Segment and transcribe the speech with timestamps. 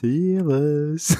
[0.00, 1.16] Servus.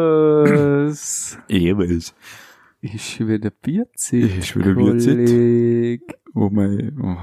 [0.00, 1.36] Servus.
[1.48, 2.14] Servus.
[2.80, 4.38] Ist wieder 40.
[4.38, 5.06] Ist wieder 40.
[5.26, 6.00] Kolleg.
[6.34, 7.16] Oh mein, oh.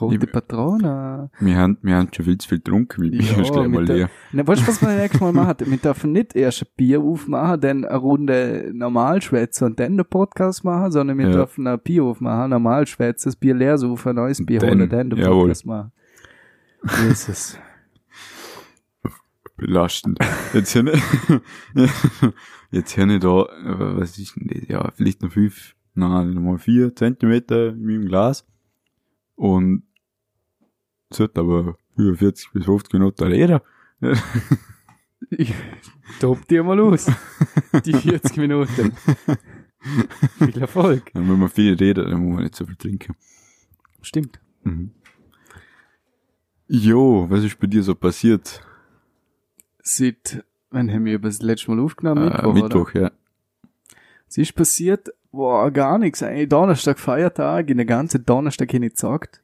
[0.00, 1.30] Rote Ich- Patrone.
[1.38, 3.00] Wir haben, wir haben schon viel zu viel getrunken.
[3.02, 4.10] Mit Ja, mir ist gleich mal leer.
[4.32, 5.54] Na, weißt du, was wir nächstes Mal machen?
[5.64, 10.04] Wir dürfen nicht erst ein Bier aufmachen, dann eine Runde normal schwätzen und dann den
[10.04, 11.32] Podcast machen, sondern wir Ja.
[11.32, 15.08] dürfen ein Bier aufmachen, normal schwätzen, das Bier leer suchen, ein neues Bier holen, dann
[15.10, 15.44] den jawohl.
[15.44, 15.92] Podcast machen.
[17.06, 17.58] Jesus.
[19.56, 20.18] Belastend.
[20.52, 21.02] Jetzt hier nicht,
[22.70, 24.68] jetzt hier nicht da, äh, was ist denn das?
[24.68, 28.46] Ja, vielleicht noch fünf, nein, nochmal vier Zentimeter in meinem Glas.
[29.34, 29.84] Und
[31.08, 33.60] es hat aber über 40 bis 50 Minuten.
[35.30, 35.54] Ich
[36.20, 37.10] tob dir mal los.
[37.84, 38.92] Die 40 Minuten.
[40.38, 41.10] Viel Erfolg.
[41.14, 43.14] Und wenn man viel redet, dann muss man nicht so viel trinken.
[44.02, 44.38] Stimmt.
[44.62, 44.90] Mhm.
[46.68, 48.60] Jo, was ist bei dir so passiert?
[49.82, 52.28] Seit, wann haben wir das letzte Mal aufgenommen?
[52.28, 53.10] Äh, Mittwoch, Mittwoch, ja.
[54.28, 56.22] Es ist passiert, boah, gar nichts.
[56.22, 59.40] Ey, Donnerstag, Feiertag, in der ganzen Donnerstag habe ich nicht gezockt.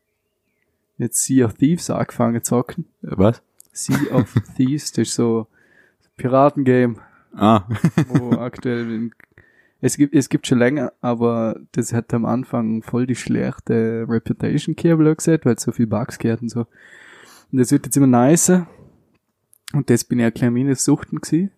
[0.98, 2.86] Jetzt Sea of Thieves angefangen zu zocken.
[3.02, 3.42] Äh, Was?
[3.72, 5.46] Sea of Thieves, das ist so
[6.02, 6.96] ein Piratengame,
[7.34, 7.64] Ah,
[8.08, 9.10] wo aktuell
[9.80, 14.76] es gibt, es gibt schon länger, aber das hat am Anfang voll die schlechte Reputation
[14.76, 16.66] gehabt, gesagt, weil es so viel Bugs gehabt und so.
[17.52, 18.66] Und das wird jetzt immer nicer.
[19.74, 21.50] Und das bin ich ein klein minus Suchten gewesen.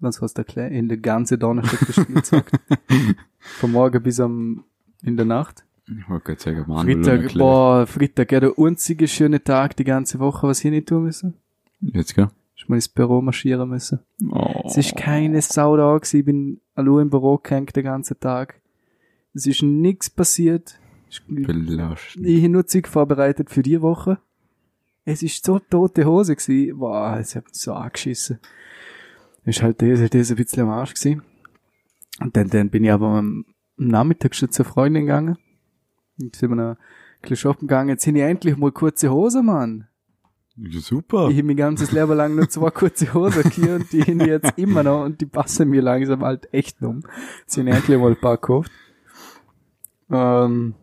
[0.00, 2.28] Was hast du klein in der ganzen Donnerstag gespielt.
[3.38, 4.64] Von morgen bis am,
[5.02, 5.64] in der Nacht.
[5.86, 10.18] ich wollte gerade sagen, Manuel Freitag, boah, Freitag, ja, der einzige schöne Tag die ganze
[10.18, 11.34] Woche, was hier nicht tun müssen.
[11.80, 12.30] Jetzt, gell?
[12.56, 14.00] Ich mal ins Büro marschieren müssen.
[14.30, 14.62] Oh.
[14.66, 18.60] Es ist keine Sau da gewesen, ich bin allein im Büro gehängt den ganzen Tag.
[19.34, 20.78] Es ist nix passiert.
[21.08, 22.26] Ich, Belastend.
[22.26, 24.18] ich habe nur Zeug vorbereitet für die Woche.
[25.04, 26.78] Es ist so tote Hose gewesen.
[26.78, 28.38] Boah, es hat mich so angeschissen.
[29.44, 31.22] Ist halt das, das ein bisschen am Arsch gewesen.
[32.20, 33.44] Und dann, dann bin ich aber am
[33.76, 35.38] Nachmittag schon zur Freundin gegangen.
[36.20, 36.76] Und sind wir noch ein
[37.20, 37.88] bisschen shoppen gegangen.
[37.88, 39.88] Jetzt sind ich endlich mal kurze Hose, Mann.
[40.56, 41.28] Ja, super.
[41.30, 44.52] Ich habe mein ganzes Leben lang nur zwei kurze Hosen hier und die ich jetzt
[44.56, 47.02] immer noch und die passen mir langsam halt echt um.
[47.46, 48.70] Sind endlich mal ein paar gekauft.
[50.10, 50.74] Ähm,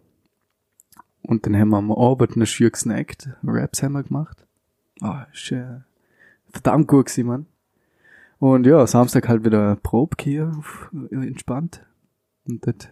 [1.29, 3.29] und dann haben wir am Abend noch schön gesnackt.
[3.43, 4.47] Raps haben wir gemacht.
[4.99, 5.81] Ah, ist äh,
[6.51, 7.45] verdammt gut gewesen, Mann.
[8.39, 11.85] Und ja, Samstag halt wieder Probe hier, auf, entspannt.
[12.47, 12.89] Und dort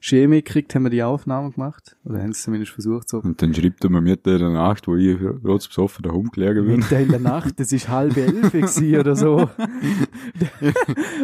[0.00, 1.96] Chemie gekriegt, haben wir die Aufnahme gemacht.
[2.04, 3.18] Oder haben es zumindest versucht so.
[3.18, 6.64] Und dann schreibt er mir mit in der Nacht, wo ich gerade besoffen daheim gelegen
[6.66, 6.76] bin.
[6.78, 8.54] Mitten in der Nacht, das ist halb elf
[9.00, 9.50] oder so.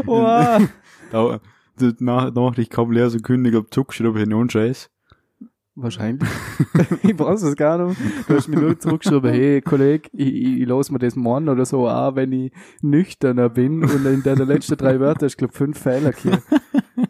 [0.07, 0.69] wow.
[1.11, 1.41] Da,
[1.81, 4.91] die Nach Nachricht kam leer so kündig ab zurückgeschrieben, hin und Scheiß.
[5.81, 6.29] Wahrscheinlich.
[7.05, 8.01] ich weiß es gar nicht.
[8.27, 11.65] Du hast mir nur zurückgeschrieben, hey Kollege, ich, ich, ich los mir das morgen oder
[11.65, 12.53] so an, wenn ich
[12.83, 16.43] nüchterner bin und in deiner letzten drei Wörter hast du glaub fünf Fehler hier.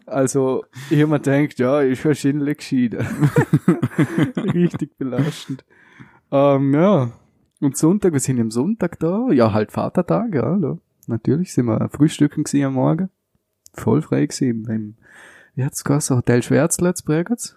[0.05, 2.99] Also, ich hab mir gedacht, ja, ist wahrscheinlich geschieden.
[4.53, 5.65] Richtig belastend.
[6.31, 7.11] Ähm, ja.
[7.61, 9.29] Und Sonntag, wir sind am Sonntag da.
[9.31, 10.57] Ja, halt Vatertag, ja.
[10.57, 10.77] Da.
[11.07, 13.09] Natürlich sind wir frühstücken gewesen am Morgen.
[13.73, 14.95] Voll frei gewesen beim,
[15.55, 17.55] wie hat's geheißen, Hotel Schwärzletz, Bregenz.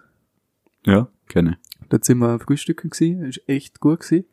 [0.84, 1.58] Ja, kenne.
[1.88, 4.24] Da sind wir frühstücken gewesen, ist echt gut gewesen.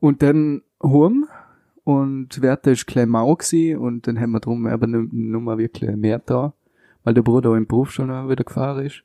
[0.00, 1.26] Und dann heim
[1.84, 5.94] und Werte ist klein mau gewesen und dann haben wir drum aber nur mal wirklich
[5.96, 6.54] mehr da,
[7.04, 9.02] weil der Bruder auch im Berufsschule noch wieder gefahren ist.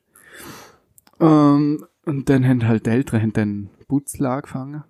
[1.20, 3.70] Ähm, und dann haben halt die Eltern haben dann
[4.20, 4.84] angefangen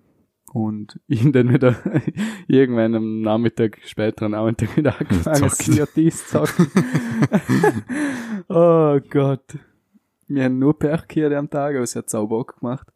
[0.53, 1.75] und ich dann wieder
[2.47, 6.11] irgendwann am Nachmittag, späteren Nachmittag wieder angefangen, Zocken.
[6.11, 6.67] Zu zocken.
[8.47, 9.57] oh Gott.
[10.29, 12.87] Wir haben nur gehabt am Tag, aber es hat sau Bock gemacht.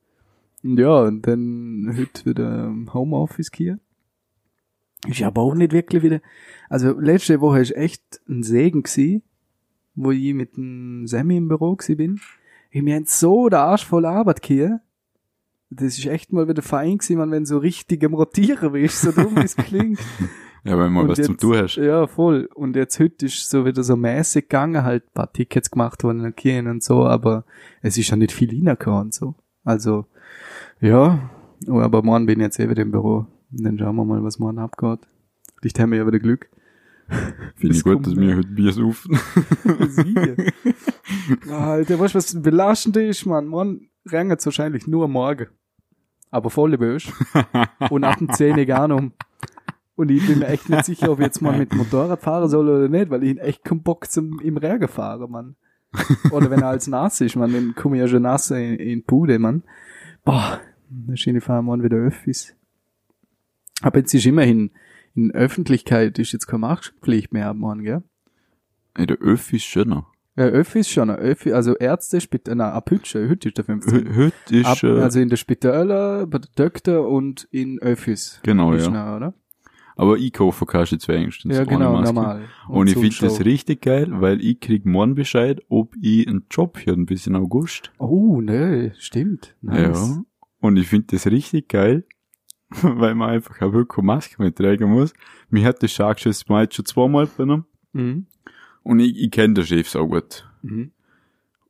[0.63, 3.79] Und ja, und dann heute wieder Homeoffice hier.
[5.07, 6.21] Ist aber auch nicht wirklich wieder,
[6.69, 9.23] also letzte Woche ist echt ein Segen gewesen,
[9.95, 12.21] wo ich mit dem Sammy im Büro gewesen bin.
[12.69, 14.81] Ich mir so der Arsch voll Arbeit hier.
[15.71, 19.11] Das ist echt mal wieder fein gewesen, man, wenn so richtig am Rotieren bist, so
[19.11, 19.99] dumm wie es klingt.
[20.65, 21.75] Ja, wenn man Und was zum jetzt- Tun hast.
[21.75, 22.49] Ja, voll.
[22.55, 26.19] Und jetzt heute ist so wieder so mäßig gegangen, halt ein paar Tickets gemacht worden
[26.19, 27.43] in der Kirche und so, aber
[27.81, 29.35] es ist ja nicht viel reingekommen und so.
[29.65, 30.05] Also,
[30.79, 31.29] ja,
[31.67, 33.25] aber morgen bin ich jetzt eh wieder im Büro.
[33.51, 34.99] Und dann schauen wir mal, was morgen abgeht.
[35.59, 36.49] Vielleicht haben wir ja wieder Glück.
[37.55, 39.17] Finde ich gut, dass wir heute Bier saufen.
[41.51, 43.47] Alter, weißt du, was belastend ist, Mann?
[43.47, 45.47] Morgen regnet wahrscheinlich nur morgen.
[46.31, 47.11] Aber voll böse.
[47.89, 49.11] Und ab dem 10 gar nicht um.
[49.95, 52.67] Und ich bin mir echt nicht sicher, ob ich jetzt mal mit Motorrad fahren soll
[52.67, 55.55] oder nicht, weil ich echt keinen Bock zum, im Regen fahren, Mann.
[56.31, 59.03] Oder wenn er als nass ist, Mann, dann komme ich ja schon nass in, in
[59.03, 59.63] Bude, Mann.
[60.25, 60.59] Boah,
[61.07, 62.55] Wahrscheinlich fahren wir wieder Öffis.
[63.81, 64.71] Aber jetzt ist immerhin,
[65.15, 68.03] in Öffentlichkeit ist jetzt keine Maskenpflicht mehr ab morgen, gell?
[68.95, 70.07] Ey, der Öff ist schöner.
[70.35, 74.15] Ja, Öffis schon, Öffi, also Ärzte, Spital, na, ab Hütsche, Hütte ist der 15.
[74.15, 78.39] Heute ist, Ab, also in der Spitäler, bei der Doktor und in Öffis.
[78.41, 78.91] genau, Ist ja.
[78.91, 79.33] noch, oder?
[79.95, 82.13] Aber ich kaufe jetzt wenigstens Ja, ohne genau, Maske.
[82.13, 82.41] normal.
[82.67, 86.79] Und, ich finde das richtig geil, weil ich krieg morgen Bescheid, ob ich einen Job
[86.79, 87.91] hier ein bisschen August.
[87.97, 89.55] Oh, ne, stimmt.
[89.61, 90.15] Nice.
[90.15, 90.23] Ja.
[90.59, 92.05] Und ich finde das richtig geil,
[92.81, 95.13] weil man einfach auch wirklich Maske mehr tragen muss.
[95.49, 95.99] Mir hat das
[96.47, 97.65] mal jetzt schon zweimal genommen.
[97.91, 98.27] Mhm.
[98.81, 100.49] Und ich, ich kenne den Chef so gut.
[100.61, 100.91] Mhm.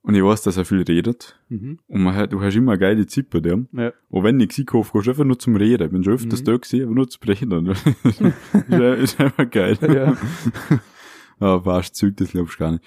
[0.03, 1.39] Und ich weiß, dass er viel redet.
[1.47, 1.79] Mhm.
[1.87, 3.69] Und man du hast immer eine geile Zeit bei dem.
[3.71, 3.93] Ja.
[4.09, 5.85] Und wenn ich sie kaufe, gehst du einfach nur zum Reden.
[5.85, 6.45] Ich bin schon öfters Mhm.
[6.45, 7.67] da gewesen, aber nur zu reden.
[8.97, 9.77] ist, ist einfach geil.
[9.81, 10.17] Ja.
[11.39, 12.83] Aber fast Zeug, das glaubst du gar nicht.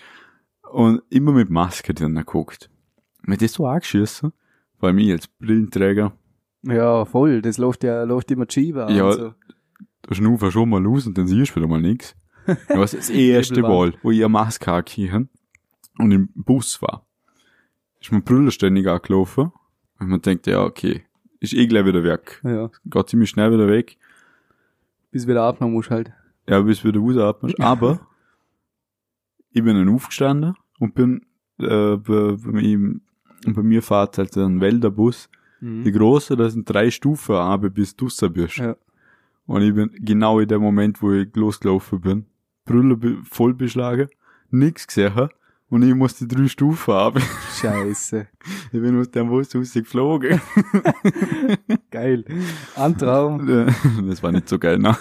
[0.72, 2.70] Und immer mit Maske dann geguckt.
[3.22, 4.32] Mir das so angeschissen,
[4.80, 6.12] allem ich als Brillenträger,
[6.62, 7.42] ja, voll.
[7.42, 8.90] Das läuft ja, läuft immer Chiva.
[8.90, 9.34] Ja, so.
[10.02, 12.14] da schnaufen schon mal los und dann siehst du wieder mal nix.
[12.46, 15.28] Ja, was das erste Mal, wo ich eine Maske hatte
[15.98, 17.05] und im Bus war,
[18.06, 19.52] ist mein Brüller ständig angelaufen.
[19.98, 21.02] Und man denkt, ja, okay,
[21.40, 22.40] ist eh gleich wieder weg.
[22.44, 22.70] Ja.
[22.84, 23.96] Geht ziemlich schnell wieder weg.
[25.10, 26.12] Bis wieder atmen musst halt.
[26.48, 27.58] Ja, bis wieder ausatmest.
[27.60, 28.06] Aber
[29.50, 31.22] ich bin dann aufgestanden und bin
[31.58, 33.00] äh, bei, bei, ihm,
[33.46, 35.28] und bei mir fährt halt ein Wälderbus.
[35.60, 35.90] Die Mhm.
[35.90, 38.58] große, da sind drei Stufen aber bis du bist.
[38.58, 38.76] Ja.
[39.46, 42.26] Und ich bin genau in dem Moment, wo ich losgelaufen bin,
[42.66, 44.08] Brille be- voll beschlagen,
[44.50, 45.14] nix gesehen
[45.68, 47.22] und ich musste drei Stufen haben.
[47.60, 48.26] Scheiße.
[48.72, 50.40] ich bin aus dem Bus rausgeflogen.
[51.90, 52.24] Geil.
[52.76, 53.46] Ein Traum.
[54.08, 54.96] das war nicht so geil, ne?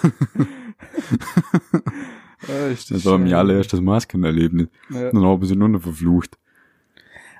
[2.48, 4.68] Ah, ist Das war mein allererstes Maskenerlebnis.
[4.90, 5.10] Ja.
[5.10, 6.38] Dann haben sie nur noch verflucht.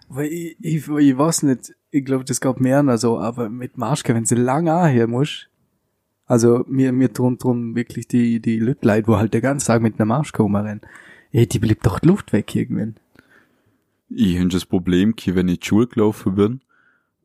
[0.08, 4.14] Aber ich, ich, ich weiß nicht, ich glaube, das gab mehr so, aber mit Maske,
[4.14, 5.48] wenn sie lang anhören musst,
[6.26, 9.98] also mir, mir tun drum wirklich die, die Leute, wo halt den ganzen Tag mit
[9.98, 10.80] einer Maske rumrennen,
[11.32, 12.96] ey, die bleibt doch die Luft weg irgendwann.
[14.08, 16.60] Ich hatte das Problem, gehabt, wenn ich in die Schule gelaufen bin,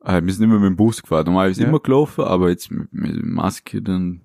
[0.04, 1.26] äh, wir sind immer mit dem Bus gefahren.
[1.26, 1.68] Normal ist Ja.
[1.68, 4.22] immer gelaufen, aber jetzt mit, mit Maske dann,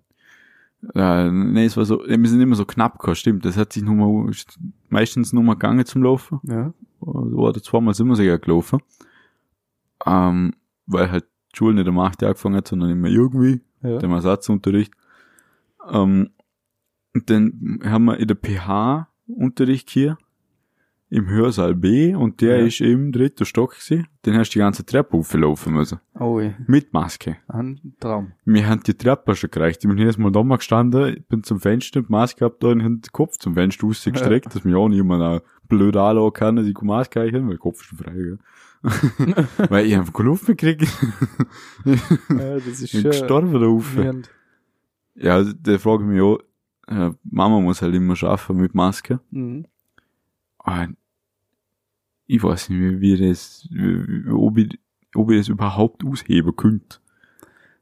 [0.95, 3.45] äh, nee, es war so, äh, wir sind immer so knapp gehabt, stimmt.
[3.45, 4.57] Das hat sich nur mal, ist
[4.89, 6.39] meistens nur mal gegangen zum Laufen.
[6.43, 6.73] Ja.
[6.99, 8.79] Oder zweimal sind wir sogar gelaufen.
[10.05, 10.53] Ähm,
[10.87, 13.97] weil halt die Schule nicht am 8 Uhr angefangen hat, sondern immer irgendwie, Ja.
[13.99, 14.93] dem Ersatzunterricht.
[15.91, 16.29] Ähm,
[17.13, 20.17] und dann haben wir in der PH-Unterricht hier
[21.09, 22.65] im Hörsaal B und der Ja.
[22.65, 24.07] ist im dritten Stock gewesen.
[24.25, 25.99] Den hast du die ganze Treppe auflaufen müssen.
[26.19, 26.53] Oh, ey.
[26.67, 27.37] Mit Maske.
[27.47, 28.33] ein Traum.
[28.43, 29.83] Wir haben die Treppe schon gereicht.
[29.83, 32.67] Ich bin jedes Mal da mal gestanden, ich bin zum Fenster, die Maske gehabt da
[32.67, 36.55] und haben den Kopf zum Fenster rausgestreckt, dass mich auch niemand auch blöd anschauen kann,
[36.57, 38.39] dass ich Maske habe, weil der Kopf ist schon frei, gell?
[39.69, 40.85] weil ich einfach keine Luft mehr kriege.
[41.85, 41.95] Ja,
[42.55, 43.11] das ist Ich bin schon.
[43.11, 43.95] gestorben da rauf.
[45.15, 46.39] Ja, da frage ich mich auch,
[46.87, 49.19] äh, Mama muss halt immer schaffen mit Maske.
[49.31, 49.65] Mhm.
[50.67, 50.89] Aber
[52.25, 53.69] ich weiß nicht, wie, wie das,
[54.29, 54.77] ob ich,
[55.15, 56.97] ob ich das überhaupt ausheben könnte.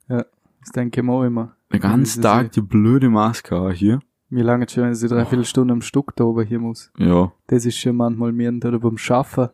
[0.07, 1.55] Das denke ich mir auch immer.
[1.73, 3.99] Den ganzen Tag die blöde Maske hier.
[4.29, 6.91] Mir lange schon, wenn sie dreiviertel Stunden am Stück da oben hier muss.
[6.97, 7.31] Ja.
[7.47, 9.49] Das ist schon manchmal mir oder beim Schaffen.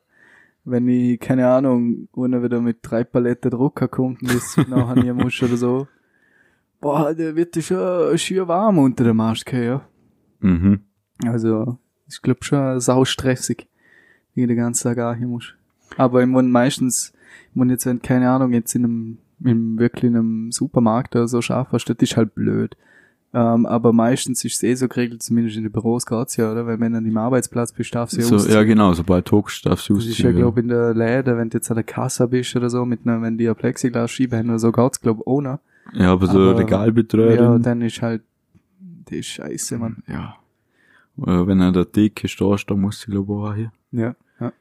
[0.66, 5.14] Wenn ich, keine Ahnung, einer wieder mit drei Paletten Drucker kommt und das nachher hier
[5.14, 5.88] muss oder so.
[6.82, 9.88] Boah, der wird ja schon schier warm unter der Maske, ja.
[10.40, 10.82] Mhm.
[11.26, 11.78] Also,
[12.16, 13.68] ich glaub schon sau stressig,
[14.36, 15.54] wie ich den ganzen Tag auch hier muss.
[15.98, 17.14] Aber ich meine meistens,
[17.50, 21.28] ich meine jetzt, wenn, keine Ahnung, jetzt in einem, in wirklich in einem Supermarkt oder
[21.28, 22.76] so scharf hast, das ist halt blöd.
[23.34, 26.68] Ähm, aber meistens ist es eh so geregelt, zumindest in den Büros geht's ja, oder?
[26.68, 28.56] Weil wenn du an dem Arbeitsplatz bist, darfst du ja So, ausziehen.
[28.56, 31.58] ja, genau, sobald du darfst du Das ist ja, glaub in der Läden, wenn du
[31.58, 34.60] jetzt an der Kasse bist oder so, mit einer, wenn die eine Plexiglas-Scheibe haben oder
[34.60, 35.60] so, geht's, glaub ohne.
[35.94, 37.62] ja, aber so aber- Ja, Regalbetreuerin.
[37.64, 38.22] dann ist halt,
[39.06, 40.04] das ist scheiße, Mann.
[40.08, 40.36] Ja.
[41.26, 43.72] Äh, Wenn er der Theke stehst, dann musst du, glaub ich, auch hier.
[43.92, 44.52] Ja, ja.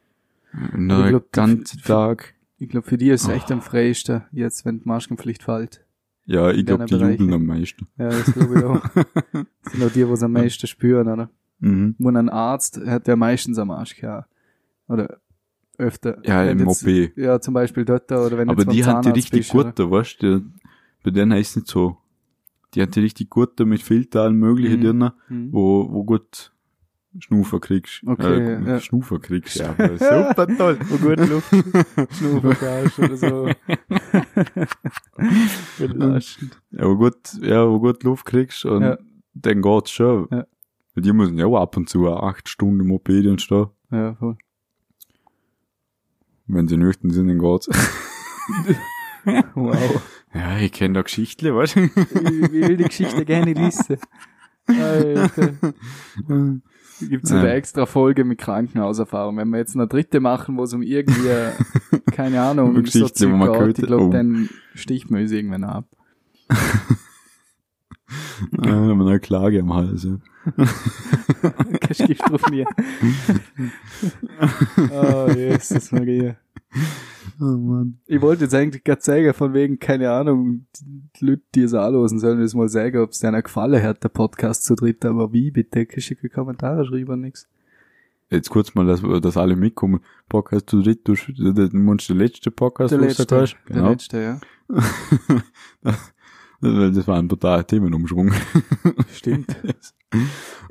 [0.76, 2.34] Den glaub, ganzen Tag.
[2.58, 3.32] Ich glaube, für die ist es Oh.
[3.32, 5.84] echt am freiesten, jetzt, wenn die Maskenpflicht fällt.
[6.26, 7.12] Ja, ich glaube, die Bereiche.
[7.22, 7.86] jubeln am meisten.
[7.98, 8.80] Ja, das glaube ich auch.
[9.32, 11.30] das sind auch die, die es am meisten spüren, oder?
[11.60, 11.94] Mhm.
[11.98, 14.28] Wenn ein Arzt hat der meistens am Arsch gehabt.
[14.88, 15.18] Oder
[15.78, 16.18] öfter.
[16.24, 17.12] Ja, Wenn im jetzt- OP.
[17.16, 19.64] Ja, zum Beispiel dort, oder wenn Aber die hat die richtig bist, oder?
[19.64, 20.40] gute, weißt du?
[21.02, 21.96] Bei denen ist nicht so.
[22.74, 24.84] Die hat die richtig gute mit Filter allen möglichen Mhm.
[25.00, 25.52] drin, Mhm.
[25.52, 26.52] wo, wo gut
[27.18, 28.02] Schnufer kriegst.
[28.06, 28.78] Okay, äh, ja.
[28.80, 29.74] Schnufer kriegst, ja.
[29.76, 30.78] Super toll.
[30.88, 31.50] Wo gut Luft
[32.16, 33.50] schnaufen kannst oder so.
[35.78, 36.60] Belastend.
[36.70, 38.98] Ja, wo gut, ja, wo gut Luft kriegst und Ja.
[39.34, 40.28] dann geht's schon.
[40.30, 40.46] Ja.
[40.96, 43.08] Die müssen ja auch ab und zu acht Stunden im OP
[43.38, 43.66] stehen.
[43.90, 44.36] Ja, voll.
[46.46, 47.68] Wenn sie nüchtern sind, dann geht's.
[49.54, 50.02] Wow.
[50.32, 51.80] Ja, ich kenne da Geschichten, weißt du?
[51.84, 53.98] Ich will die Geschichte gerne lesen.
[54.66, 55.52] Alter.
[57.08, 57.54] Gibt's eine Ja.
[57.54, 59.36] extra Folge mit Krankenhauserfahrung.
[59.36, 61.52] Wenn wir jetzt eine dritte machen, wo es um irgendwie, äh,
[62.12, 64.10] keine Ahnung, Eine Geschichte, Zeug man geht, ich glaube, oh.
[64.10, 65.86] dann sticht man uns irgendwann ab.
[68.62, 70.04] Ja, haben wir eine Klage am Hals.
[70.04, 70.18] Ja.
[71.80, 72.64] Kein Stift drauf nie.
[74.90, 76.36] oh, Jesus Maria.
[77.40, 77.98] Oh Mann.
[78.06, 80.66] Ich wollte jetzt eigentlich gerade sagen, von wegen, keine Ahnung,
[81.16, 84.10] die Leute, die es anlosen, sollen das mal sagen, ob es denen gefallen hat, der
[84.10, 87.48] Podcast zu dritt, aber wie, bitte, schicke Kommentare, schreiben nix.
[88.28, 90.00] Jetzt kurz mal, dass, dass alle mitkommen.
[90.28, 93.56] Podcast zu dritt, du, du, du meinst der letzte Podcast, Der du letzte, gesagt hast?
[93.68, 93.90] der Genau.
[93.90, 94.40] letzte, ja.
[96.60, 98.32] Weil das war ein totaler Themenumschwung.
[99.12, 99.56] Stimmt.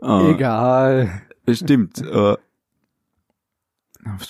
[0.01, 1.21] Ah, Egal.
[1.49, 1.99] Stimmt.
[2.01, 2.37] Äh, auf,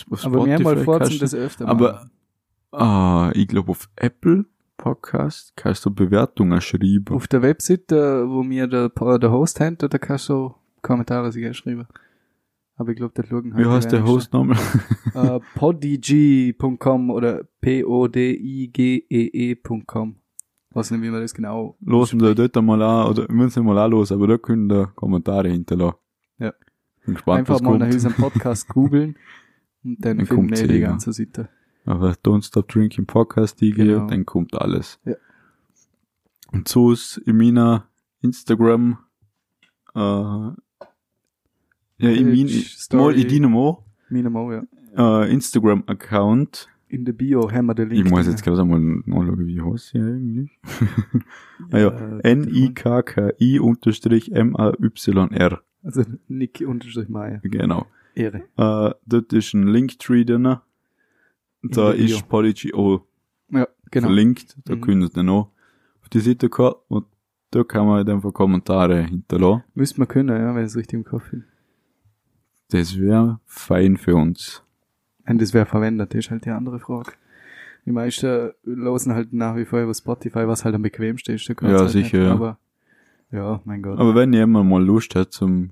[0.09, 2.09] auf Aber mal Spotify vor, kannst du- das öfter Aber
[2.71, 4.45] ah, ich glaube auf Apple
[4.77, 7.05] Podcast kannst du Bewertungen schreiben.
[7.09, 11.87] Auf der Webseite, wo mir der, der Host hat, da kannst du Kommentare sicher schreiben.
[12.75, 14.57] Aber ich glaube, der schauen halt Wie heißt der Host nochmal?
[15.13, 17.43] Äh, podigy.com oder
[18.79, 20.15] p-o-d-i-g-e-e.com.
[20.71, 23.77] Weiß nicht, wie man das genau Losen wir dort einmal an, oder wir müssen mal
[23.77, 25.97] anlosen, aber da können da Kommentare hinterlassen.
[26.37, 26.53] Ja.
[27.03, 27.93] Bin gespannt, Einfach was mal nach kommt.
[27.95, 29.17] unserem Podcast googeln
[29.83, 31.49] und dann, Dann wir die ganze Seite.
[31.85, 34.07] Aber Don't Stop Drinking Podcast, die Genau.
[34.07, 34.99] dann kommt alles.
[35.05, 35.15] Ja.
[36.51, 37.87] Und so ist in meiner
[38.21, 38.97] Instagram,
[39.95, 40.55] äh, ja,
[41.97, 43.03] in mein, Story.
[43.03, 44.63] mal in deinem auch, Minimo, ja.
[45.23, 46.67] äh, Instagram-Account.
[46.87, 48.05] In der Bio haben wir den Link.
[48.05, 50.59] Ich muss jetzt gerade einmal nachschauen, wie heißt sie eigentlich?
[51.71, 51.89] ah ja,
[52.23, 55.61] N-I-K-K-I unterstrich M-A-Y-R.
[55.83, 57.39] Also Nick unterstrich Meier.
[57.43, 57.85] Genau.
[58.15, 58.43] Ehre.
[58.57, 60.57] Äh, dort ist ein Linktree drin.
[61.61, 63.01] Da ist Podigy auch
[63.51, 64.07] Ja, genau.
[64.07, 64.55] verlinkt.
[64.65, 64.81] Da Mhm.
[64.81, 65.51] können Sie dann auch
[66.01, 67.05] auf die Seite kommen und
[67.51, 69.63] da kann man dann einfach Kommentare hinterlassen.
[69.73, 71.45] Müsste man können, ja, wenn es richtig im Kopf bin.
[72.69, 74.63] Das wäre fein für uns.
[75.27, 77.11] Und das wäre verwendet, das ist halt die andere Frage.
[77.85, 81.47] Die meisten losen halt nach wie vor über Spotify, was halt am bequemsten ist.
[81.47, 82.27] Ja, halt sicher, nicht.
[82.29, 82.59] Aber,
[83.31, 83.97] ja, mein Gott.
[83.99, 85.71] Aber wenn jemand mal Lust hat zum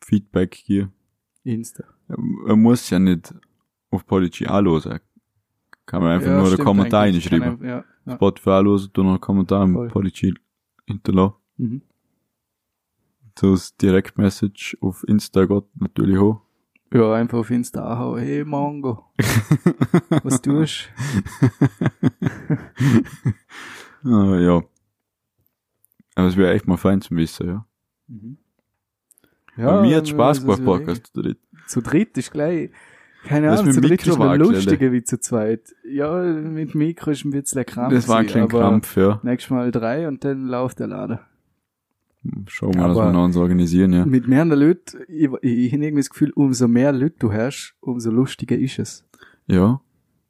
[0.00, 0.90] Feedback hier,
[1.44, 1.84] Insta.
[2.08, 3.34] er muss ja nicht
[3.90, 4.98] auf Podigy anlosen.
[5.86, 7.64] Kann man einfach ja, nur einen Kommentar reinschreiben.
[7.64, 8.14] Ja, ja.
[8.16, 10.34] Spotify anlosen, du noch einen Kommentar im Podigy
[10.84, 11.34] hinterlassen.
[11.56, 11.82] Mhm.
[13.36, 16.42] Das Direktmessage auf Insta geht natürlich auch.
[16.92, 18.20] ja, einfach auf Insta anhauen.
[18.20, 19.04] Hey, Mongo.
[20.22, 20.90] Was tust
[24.04, 24.62] Ah, ja.
[26.14, 27.66] Aber es wäre echt mal fein zu wissen, ja.
[28.06, 28.38] Mhm.
[29.58, 31.38] Aber mir hat Spaß das ist gemacht, Podcast zu dritt.
[31.66, 32.70] Zu dritt ist gleich,
[33.26, 34.64] keine Ahnung, mit zu dritt ist Mikro noch war gestellt.
[34.64, 35.74] lustiger wie zu zweit.
[35.88, 37.94] Ja, mit Mikro ist ein bisschen Krampf.
[37.94, 39.20] Das war ein kleiner Krampf, ja.
[39.22, 41.20] Nächstes Mal drei und dann läuft der Lader.
[42.48, 44.04] Schauen wir mal, dass wir noch uns organisieren, ja.
[44.04, 47.76] Mit mehr Leuten, ich, ich, ich habe irgendwie das Gefühl, umso mehr Leute du hast,
[47.80, 49.04] umso lustiger ist es.
[49.46, 49.80] Ja.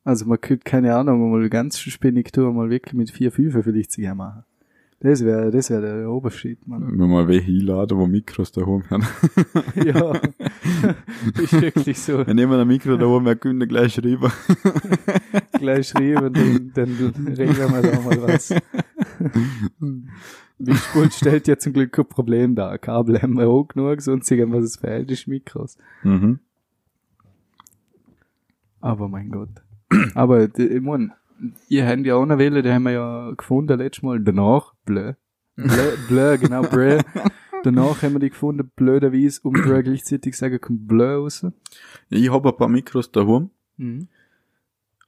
[0.05, 3.93] Also man könnte, keine Ahnung, mal ganz spinnig tun, mal wirklich mit vier, fünf vielleicht
[3.93, 4.45] sogar machen.
[5.01, 6.87] Das wäre, das wäre der Obershit, Mann.
[6.87, 9.05] Wenn wir mal welche einladen, wo Mikros da oben haben.
[9.85, 10.13] ja.
[11.43, 12.27] ist wirklich so.
[12.27, 14.33] Wenn jemand ein Mikro da oben hat, können wir gleich schreiben.
[15.53, 18.55] Gleich schreiben, dann, dann regeln wir da mal was.
[20.59, 22.79] Wischpult stellt ja zum Glück kein Problem dar.
[22.79, 25.77] Kabel haben wir auch genug, sonst irgendwas es fehlt, ist Mikros.
[26.03, 26.41] Mhm.
[28.81, 29.51] Aber mein Gott.
[30.15, 31.13] Aber, ich mein,
[31.69, 34.21] ihr habt ja auch eine Welle, die haben wir ja gefunden letztes Mal.
[34.21, 35.13] Danach, blö.
[35.57, 36.99] Blö, blö genau, blö.
[37.65, 41.45] Danach haben wir die gefunden, blöderweise, um blö gleichzeitig sagen, kommt blö raus.
[42.11, 44.09] Ich habe ein paar Mikros daheim, Mhm.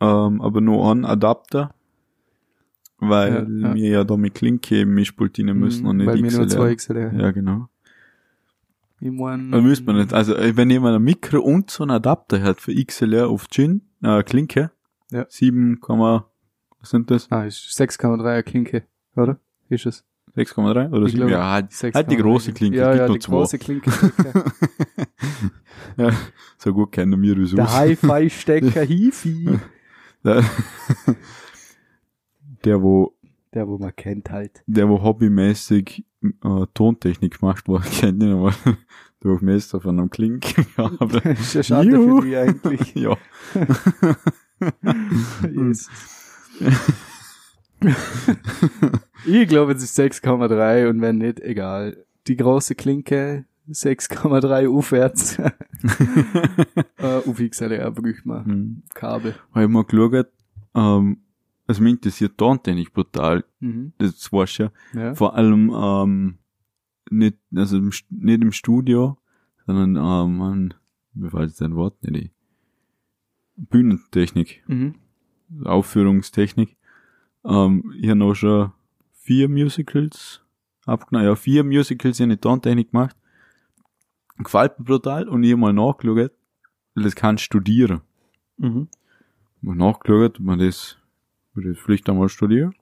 [0.01, 1.75] ähm, aber nur einen Adapter.
[3.01, 3.75] Weil Ja, ja.
[3.75, 6.49] wir ja da mit Klinke im Mischpult rein müssen und nicht Weil wir nur XLR.
[6.49, 7.21] zwei XLR haben.
[7.21, 7.69] Ja, genau.
[9.01, 10.13] Ich mein, Da müsste man nicht.
[10.13, 13.83] Also, äh, wenn jemand ein Mikro und so einen Adapter hat für XLR auf Gin,
[14.03, 14.73] äh, Klinke,
[15.13, 15.27] Ja.
[15.29, 15.79] 7,
[16.81, 17.31] was sind das?
[17.31, 18.83] Ah, ist 6,3er Klinke,
[19.15, 19.39] oder?
[19.69, 20.05] Ist es?
[20.37, 21.17] 6,3 oder Ich 7?
[21.27, 21.95] glaube, Ja, halt, 6,3.
[21.95, 23.33] halt die große Klinke, Ja, ja, die zwei.
[23.33, 23.91] große Klinke.
[25.97, 26.13] Ja,
[26.59, 27.73] so gut kennen wir uns Der.
[27.73, 29.59] Hi-Fi-Stecker Hifi.
[30.25, 30.45] Der,
[32.65, 33.15] der, wo,
[33.55, 34.63] Der, wo man kennt halt.
[34.67, 38.53] der, wo hobbymäßig äh, Tontechnik macht, war, kennt ihn aber
[39.21, 41.21] durch Meister von einem Klinkenkabel.
[41.33, 42.21] ist ja schade Juhu.
[42.21, 42.95] für die eigentlich.
[42.95, 43.17] ja.
[45.51, 45.89] Jesus.
[49.27, 52.05] ich glaube, es ist 6,3 und wenn nicht, egal.
[52.27, 55.39] Die große Klinke 6,3 aufwärts.
[56.99, 58.83] äh, auf XLR braucht man Hm.
[58.95, 59.35] Kabel.
[59.53, 60.29] Habe ich mal geschaut,
[60.75, 61.19] ähm,
[61.67, 63.93] also mich interessiert Tontechnik brutal, Mhm.
[63.99, 64.73] das weißt du ja.
[64.95, 65.15] Ja.
[65.15, 66.39] Vor allem, ähm,
[67.11, 69.19] nicht, also im, nicht im Studio,
[69.67, 70.75] sondern, ähm, man,
[71.15, 72.33] mir fällt jetzt ein Wort nicht.
[73.57, 74.95] Bühnentechnik, Mhm.
[75.65, 76.77] Aufführungstechnik.
[77.45, 78.73] Ähm, ich habe noch schon
[79.13, 80.41] vier Musicals
[80.87, 83.17] abgenommen, ja, vier Musicals in die Tontechnik gemacht.
[84.39, 86.33] Gefällt mir brutal und ich habe mal nachgeschaut,
[86.95, 88.01] weil das kann studieren.
[88.57, 88.89] Mhm.
[89.61, 90.97] Mal nachgeschaut, ob man das,
[91.55, 92.75] würde ich vielleicht einmal studieren.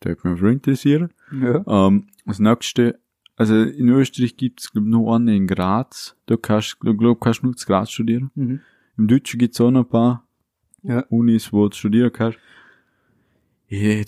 [0.00, 1.12] Da hat mich interessieren.
[1.32, 1.64] Ja.
[1.66, 3.00] Ähm, das nächste,
[3.36, 6.16] also in Österreich gibt's glaub nur eine in Graz.
[6.26, 8.30] Da kannst du, glaub, kannst du nur zu Graz studieren.
[8.34, 8.60] Mhm.
[8.96, 10.26] Im Deutschen gibt's auch noch ein paar
[10.82, 11.00] Ja.
[11.08, 12.38] Unis, wo du studieren kannst.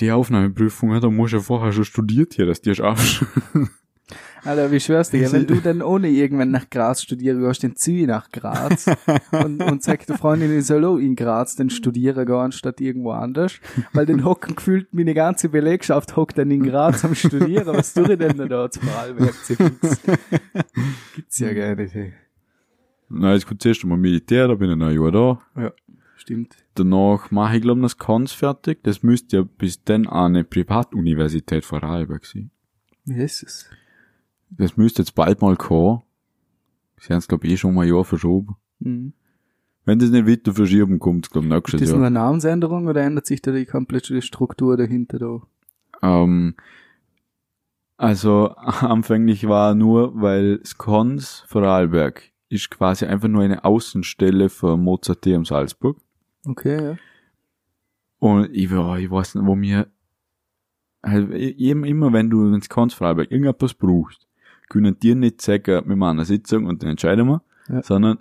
[0.01, 3.25] Die Aufnahmeprüfung, da musst du ja vorher schon studiert hier, dass du schaffst.
[4.45, 8.03] Alter, wie schwörst du, wenn du dann ohne irgendwann nach Graz studieren gehst, dann zieh
[8.03, 8.87] ich nach Graz
[9.33, 13.11] und, und sag der Freundin, ich soll auch in Graz dann studieren gehen, anstatt irgendwo
[13.11, 13.55] anders.
[13.93, 17.67] Weil dann hocken gefühlt meine ganze Belegschaft hockt dann in Graz am Studieren.
[17.67, 19.35] Was tue ich denn da zum Allwerk
[21.17, 22.13] Gibt's ja gar nicht, ey.
[23.09, 25.41] Na, jetzt kommt zuerst einmal Militär, da bin ich noch ein Jahr da.
[25.61, 25.73] Ja,
[26.27, 26.57] stimmt.
[26.75, 28.83] Danach mache ich, glaube das Kons fertig.
[28.83, 32.51] Das müsste ja bis dann eine Privatuniversität Vorarlberg sein.
[33.05, 33.71] Wie ist es?
[34.51, 36.03] Das müsste jetzt bald mal kommen.
[36.99, 38.57] Sie haben es, glaube ich, eh schon mal ein Jahr verschoben.
[38.81, 39.13] Mhm.
[39.85, 42.07] Wenn das nicht weiter verschieben, kommt es, glaube ich, Ist nächstes das nur Jahr.
[42.07, 45.43] eine Namensänderung oder ändert sich da die komplette Struktur dahinter da?
[46.03, 46.57] Ähm,
[47.97, 55.45] also, anfänglich war nur, weil Skons Vorarlberg ist quasi einfach nur eine Außenstelle für Mozarteum
[55.45, 55.99] Salzburg.
[56.47, 56.97] Okay, ja.
[58.19, 59.89] Und ich, war, ich weiß nicht, wo mir,
[61.03, 64.27] halt, immer, wenn du ins Skons Vorarlberg irgendetwas brauchst,
[64.69, 67.83] können dir nicht sagen, wir machen eine Sitzung und dann entscheiden wir, Ja.
[67.83, 68.19] sondern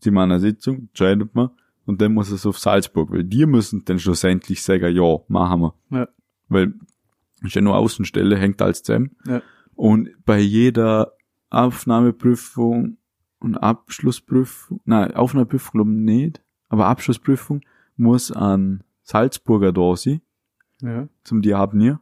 [0.00, 1.52] sie machen eine Sitzung, entscheiden wir
[1.86, 5.74] und dann muss es auf Salzburg, weil die müssen dann schlussendlich sagen, ja, machen wir.
[5.90, 6.08] Ja.
[6.48, 6.74] Weil,
[7.42, 9.16] ist ja nur Außenstelle, hängt alles zusammen.
[9.26, 9.42] Ja.
[9.74, 11.12] Und bei jeder
[11.50, 12.98] Aufnahmeprüfung
[13.40, 17.60] und Abschlussprüfung, nein, Aufnahmeprüfung glaube ich nicht, aber Abschlussprüfung
[17.96, 20.20] muss ein Salzburger da sein,
[20.80, 21.08] Ja.
[21.24, 21.42] zum
[21.80, 22.00] wir.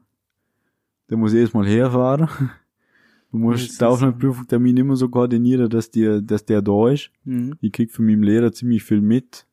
[1.11, 2.29] Der muss jedes Mal herfahren.
[3.31, 7.11] Du Das musst ist die Aufnahmeprüfung-Termin immer so koordinieren, dass dir, dass der da ist.
[7.25, 7.55] Mhm.
[7.61, 9.47] Ich krieg von meinem Lehrer ziemlich viel mit,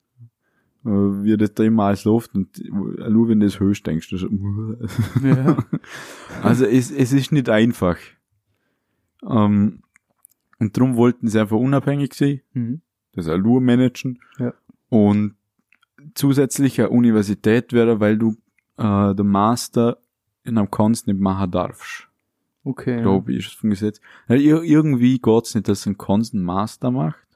[0.85, 4.09] äh, wie das da immer alles läuft und äh, nur wenn du das hörst, denkst
[4.09, 4.27] du so,
[5.23, 5.57] Ja.
[6.43, 7.97] Also es, es ist nicht einfach.
[9.27, 9.81] Ähm,
[10.59, 12.81] und darum wollten sie einfach unabhängig sein, Mhm.
[13.13, 14.53] das Allur managen Ja.
[14.89, 15.35] Und
[16.15, 18.35] zusätzlich eine Universität wäre, weil du
[18.77, 19.97] äh, den Master
[20.43, 22.07] in einem Kunst nicht machen darfst.
[22.63, 22.97] Okay.
[22.97, 23.01] ja.
[23.01, 24.01] Glaube ich, vom Gesetz.
[24.27, 27.27] Ja, ir irgendwie geht's nicht, dass ein Kunst einen Master macht.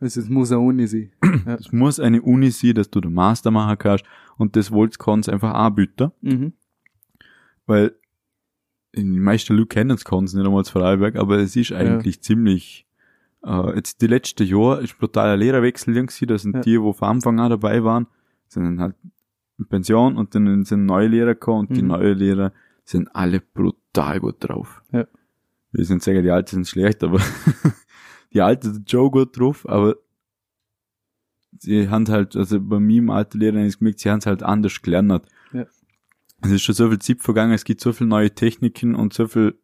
[0.00, 1.12] Also es muss eine Uni sein.
[1.46, 4.04] Es muss eine Uni sein, dass du den Master machen kannst
[4.36, 6.10] und das wollte Kunst einfach anbieten.
[6.20, 6.52] Mhm.
[7.66, 7.94] weil
[8.94, 12.86] die meisten Leute kennen es Konz nicht einmal Vorarlberg, aber es ist eigentlich ziemlich,
[13.44, 16.60] äh, jetzt die letzten Jahre ist brutaler Lehrerwechsel irgendwie, da sind Ja.
[16.60, 18.06] die, wo von Anfang an dabei waren,
[18.48, 18.96] sind dann halt
[19.58, 21.88] in Pension und dann sind neue Lehrer gekommen und die Mhm.
[21.88, 22.52] neuen Lehrer
[22.84, 24.82] sind alle brutal gut drauf.
[24.92, 25.06] Ja.
[25.72, 27.18] Wir sind sagen, die Alten sind schlecht, aber
[28.32, 29.96] die Alten sind schon gut drauf, aber
[31.58, 34.26] sie haben halt, also bei mir im alten Lehrer habe ich gemerkt, sie haben es
[34.26, 35.22] halt anders gelernt.
[35.52, 35.66] Ja.
[36.42, 39.28] Es ist schon so viel Zeit vergangen, es gibt so viele neue Techniken und so
[39.28, 39.58] viel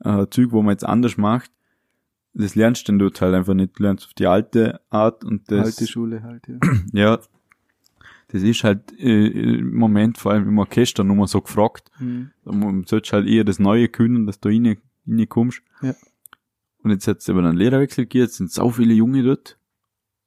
[0.00, 1.50] äh, Zeug, wo man jetzt anders macht.
[2.34, 3.78] Das lernst du dann dort halt einfach nicht.
[3.78, 6.58] Du lernst auf die alte Art und das, Alte Schule halt, ja.
[6.92, 7.18] ja,
[8.28, 9.26] das ist halt äh,
[9.58, 11.90] im Moment vor allem im Orchester nur mal so gefragt.
[12.00, 12.30] Mhm.
[12.44, 15.62] Da mu- sollst du halt eher das Neue können, dass du rein, reinkommst.
[15.82, 15.94] Ja.
[16.82, 19.56] Und jetzt hat es aber einen Lehrerwechsel gegeben, jetzt sind so viele Junge dort.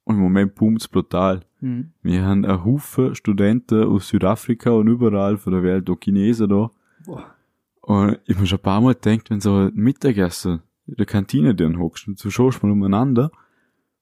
[0.04, 1.42] Und im Moment boomt's brutal.
[1.60, 1.90] Mhm.
[2.02, 6.70] Wir haben einen Haufen Studenten aus Südafrika und überall von der Welt, auch Chinesen da.
[7.04, 7.34] Boah.
[7.82, 11.78] Und ich mir schon ein paar Mal gedacht, wenn so Mittagessen in der Kantine drin
[11.78, 13.30] hockst und du schaust mal umeinander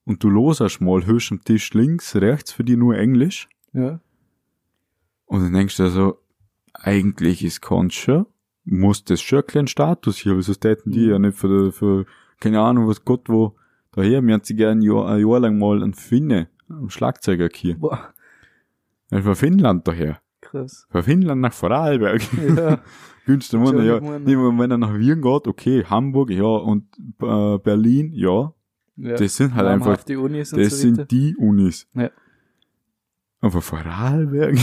[0.04, 4.00] und du losest mal, hörst am Tisch links, rechts für die nur Englisch Ja.
[5.26, 6.18] und dann denkst du dir so,
[6.74, 8.26] eigentlich ist Concha,
[8.64, 11.10] muss das schon ein kleinen Status hier, wieso täten die Mhm.
[11.10, 12.06] ja nicht für, für,
[12.40, 13.56] keine Ahnung, was Gott wo,
[13.92, 17.48] daher, mir hat sie gern ein Jahr, ein Jahr lang mal einen Finne, einen Schlagzeuger
[17.54, 18.12] hier, Boah.
[19.10, 20.86] von Finnland daher, Krass.
[20.90, 22.22] von Finnland nach Vorarlberg.
[22.56, 22.78] Ja.
[23.26, 23.98] Günstig, Schon ja.
[23.98, 26.84] gemein, Nee, wenn er nach Wien geht, okay, Hamburg, ja, und
[27.20, 28.54] äh, Berlin, ja,
[28.96, 29.16] ja.
[29.16, 31.88] das sind halt einfach, Die Unis das so sind die Unis.
[31.92, 32.10] Ja.
[33.40, 34.54] Aber Vorarlberg?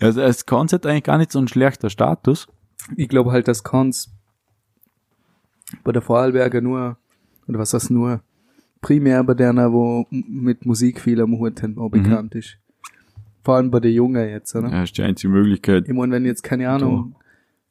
[0.00, 2.48] also kann halt eigentlich gar nicht so ein schlechter Status.
[2.96, 4.10] Ich glaube halt, dass Cons
[5.84, 6.96] bei der Vorarlberger nur,
[7.46, 8.22] oder was heißt nur,
[8.80, 12.02] primär bei der, wo mit Musik viel am Hut Mhm.
[12.02, 12.58] bekannt ist.
[13.42, 14.68] Vor allem bei den Jungen jetzt, oder?
[14.68, 15.88] Ja, ist die einzige Möglichkeit.
[15.88, 17.16] Ich meine, wenn jetzt, keine Ahnung,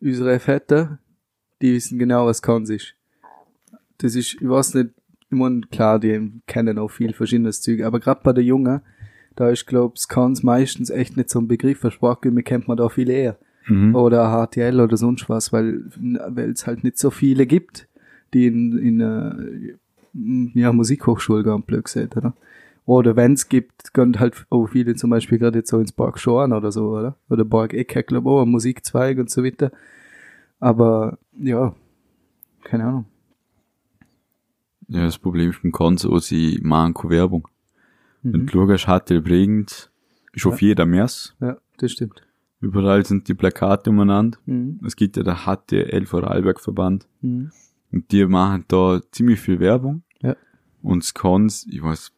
[0.02, 1.00] unsere Väter,
[1.62, 2.96] die wissen genau, was Kons ist.
[4.00, 4.90] Das ist, ich weiß nicht,
[5.30, 8.82] ich meine, klar, die kennen auch viel verschiedenes Zeug, aber gerade bei den Jungen,
[9.36, 12.78] da ist, glaub ich, Kons meistens echt nicht so ein Begriff, für Sprachgymnastik kennt man
[12.78, 13.38] da viel eher.
[13.68, 13.96] Mhm.
[13.96, 17.88] Oder HTL oder sonst was, weil weil es halt nicht so viele gibt,
[18.34, 22.34] die in, in äh, ja, Musikhochschule gehen, blöd gesagt, oder?
[22.86, 26.20] Oder wenn es gibt, gehen halt auch viele zum Beispiel gerade jetzt so ins Park
[26.20, 27.16] Schoren oder so, oder?
[27.30, 29.72] Oder Park Eck, glaube ich, auch, Musikzweig und so weiter.
[30.60, 31.76] Aber, ja,
[32.64, 33.06] keine Ahnung.
[34.88, 37.48] Ja, das Problem ist beim Konso, sie machen keine Werbung.
[38.24, 38.48] Mhm.
[38.48, 39.90] du schaust, HTL Bregenz,
[40.34, 41.36] ist auf jeder Mess.
[41.40, 42.24] Ja, das stimmt.
[42.60, 44.38] Überall sind die Plakate umeinander.
[44.46, 44.80] Mhm.
[44.86, 47.08] Es gibt ja der HTL Vorarlberg Verband.
[47.22, 47.52] Mhm.
[47.92, 50.04] Und die machen da ziemlich viel Werbung.
[50.22, 50.36] Ja.
[50.82, 52.12] Und Skons, ich weiß,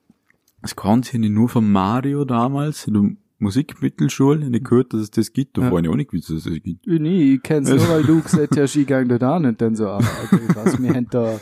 [0.66, 5.12] Skons hätte ich nur von Mario damals in der Musikmittelschule hätte ich gehört, dass es
[5.12, 5.58] das gibt.
[5.58, 5.80] Da Ja.
[5.80, 6.88] ich auch nicht gewusst, dass es das gibt.
[6.88, 9.76] Ich nie, ich kenn's nur, weil du gesagt hast, ich gang da da nicht, dann
[9.76, 11.40] so, aber okay, was, wir haben da,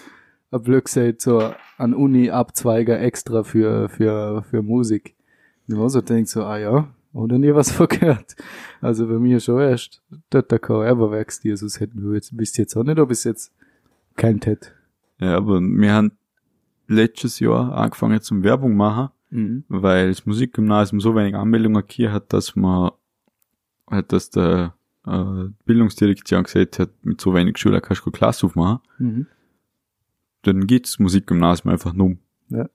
[0.51, 5.15] ein gesagt, so an Uni-Abzweiger extra für, für, für Musik.
[5.67, 8.35] Und ich war so denkt so, ah ja, oder nie was verkehrt.
[8.81, 12.75] Also bei mir schon erst, dort der KR wächst, Jesus hätten wir jetzt, wisst jetzt
[12.75, 13.53] auch nicht, ob es jetzt
[14.15, 14.73] kein Ted.
[15.19, 16.11] Ja, aber wir haben
[16.91, 19.63] letztes Jahr angefangen zum Werbung machen, Mhm.
[19.69, 22.91] weil das Musikgymnasium so wenig Anmeldungen hier hat, dass man,
[23.89, 24.75] halt, dass der
[25.05, 28.79] äh, Bildungsdirektion gesagt hat, mit so wenig Schülern kannst du keine Klasse aufmachen.
[28.99, 29.27] Mhm.
[30.43, 32.17] dann geht's Musikgymnasium einfach nur.
[32.49, 32.67] Ja.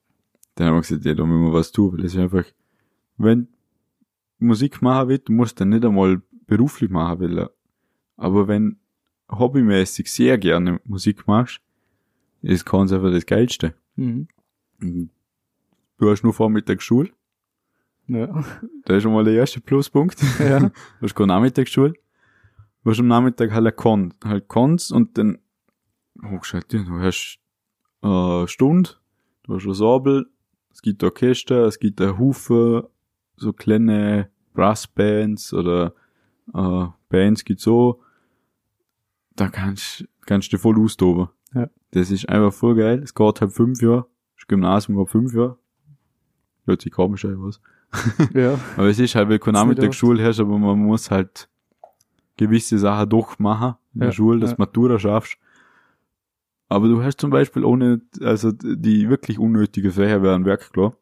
[0.54, 2.44] Dann haben wir gesagt, ja, da müssen wir was tun, weil das ist einfach,
[3.18, 3.48] wenn
[4.38, 7.48] Musik machen will, du musst dann nicht einmal beruflich machen will.
[8.16, 8.78] Aber wenn
[9.30, 11.60] hobbymäßig sehr gerne Musik machst,
[12.42, 13.74] ist Konz einfach das Geilste.
[13.96, 14.28] Mhm.
[15.98, 17.10] Du hast nur Vormittagsschule,
[18.06, 18.26] Ja.
[18.84, 20.20] das ist schon mal der erste Pluspunkt.
[20.38, 20.58] ja.
[21.00, 21.94] Du hast keine Nachmittagsschule.
[22.84, 25.38] Du hast am Nachmittag halt Kon, halt Cons und dann
[26.22, 27.38] hochgeschaltet, du hast
[28.02, 28.90] äh, Stunde,
[29.42, 30.26] du hast Sabel,
[30.70, 32.88] es gibt Orchester, es gibt ein Hufe,
[33.36, 35.94] so kleine Brassbands oder
[36.54, 38.02] äh, Bands gibt's so.
[39.34, 41.28] Da kannst, kannst du voll austoben.
[41.54, 41.68] Ja.
[41.92, 43.00] Das ist einfach voll geil.
[43.02, 44.06] Es geht halt fünf Jahre.
[44.36, 45.58] Das Gymnasium geht fünf Jahre.
[46.66, 47.60] Hört sich komisch an, was.
[48.34, 48.58] Ja.
[48.76, 51.48] Aber es ist halt, weil du keine Nachmittagsschule hast, aber man muss halt
[52.36, 54.56] gewisse Sachen doch machen in der Ja, Schule, dass ja.
[54.58, 55.38] Matura schaffst.
[56.68, 60.94] Aber du hast zum Beispiel ohne, also die wirklich unnötige Fächer wären Werk klar.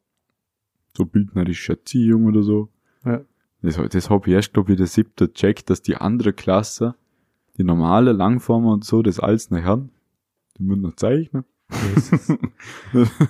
[0.97, 2.69] So bildnerische Erziehung oder so.
[3.05, 3.23] Ja.
[3.63, 6.95] Das, das hab ich erst, glaube ich, der siebte checkt, dass die andere Klasse,
[7.57, 9.91] die normale Langformer und so, das alles noch haben.
[10.59, 11.45] Die müssen noch zeichnen.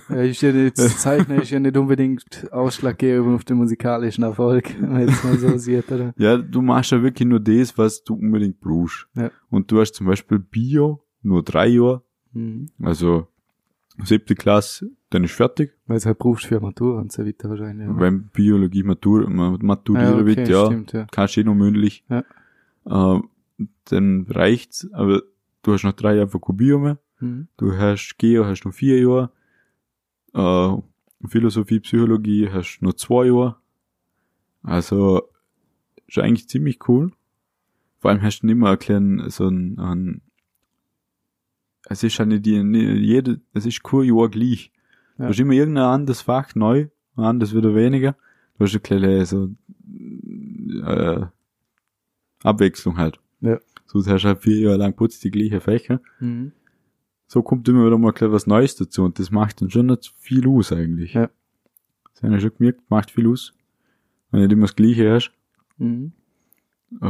[0.09, 4.75] Ja, ist ja nicht, das Zeichnen ist ja nicht unbedingt ausschlaggebend auf den musikalischen Erfolg,
[4.79, 6.13] wenn man jetzt mal so sieht, oder?
[6.17, 9.07] Ja, du machst ja wirklich nur das, was du unbedingt brauchst.
[9.15, 9.31] Ja.
[9.49, 12.01] Und du hast zum Beispiel Bio nur drei Jahre,
[12.33, 12.67] Mhm.
[12.83, 13.27] also
[14.03, 15.71] siebte Klasse, dann ist fertig.
[15.87, 17.87] Weil es halt brauchst für Matura und so weiter wahrscheinlich.
[17.87, 17.97] oder?
[17.97, 21.07] Wenn Biologie matur, ma- maturieren ja, okay, wird, ja, Stimmt, ja.
[21.11, 22.03] kannst du eh noch mündlich.
[22.09, 23.15] Ja.
[23.15, 23.21] Äh,
[23.85, 25.23] dann reicht's, aber
[25.63, 26.97] du hast noch drei Jahre kein Bio mehr.
[27.19, 27.47] Mhm.
[27.57, 29.31] Du hast Geo, hast noch vier Jahre.
[30.33, 33.55] Äh, Philosophie, Psychologie hast noch zwei Jahre.
[34.63, 35.23] Also,
[36.07, 37.11] ist eigentlich ziemlich cool.
[37.99, 40.21] Vor allem hast du nicht mehr kleinen, so einen, einen
[41.87, 44.71] es ist halt nicht jede, es ist kein Jahr gleich.
[45.17, 45.29] Du Ja.
[45.29, 48.15] hast immer irgendein anderes Fach neu, ein anderes wieder weniger.
[48.57, 49.49] Du hast eine kleine, so,
[50.83, 51.25] äh,
[52.43, 53.19] Abwechslung halt.
[53.41, 53.59] Ja.
[53.85, 56.51] So hast du halt vier Jahre lang putzt die gleichen Fächer Mhm.
[57.27, 60.13] So kommt immer wieder mal gleich was Neues dazu und das macht dann schon nicht
[60.17, 61.13] viel aus eigentlich.
[61.13, 61.29] Ja.
[62.13, 63.53] Das habe ich schon gemerkt, macht viel aus.
[64.31, 65.31] Wenn nicht immer das Gleiche hast.
[65.77, 66.13] Mhm.
[67.01, 67.05] Äh,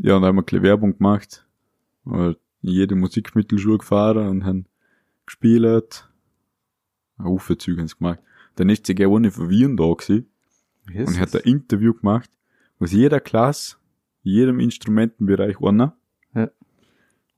[0.00, 1.46] ja, und dann haben wir bisschen Werbung gemacht.
[2.06, 4.66] Äh, jede Musikmittelschule gefahren und haben
[5.26, 6.08] gespielt.
[7.18, 8.20] Aufzüge haben sie gemacht.
[8.56, 10.26] Dann ist sie gerne ohne Verwirren da gewesen
[10.94, 12.30] und hat ein Interview gemacht,
[12.78, 13.76] aus jeder Klasse,
[14.22, 15.96] jedem Instrumentenbereich einer.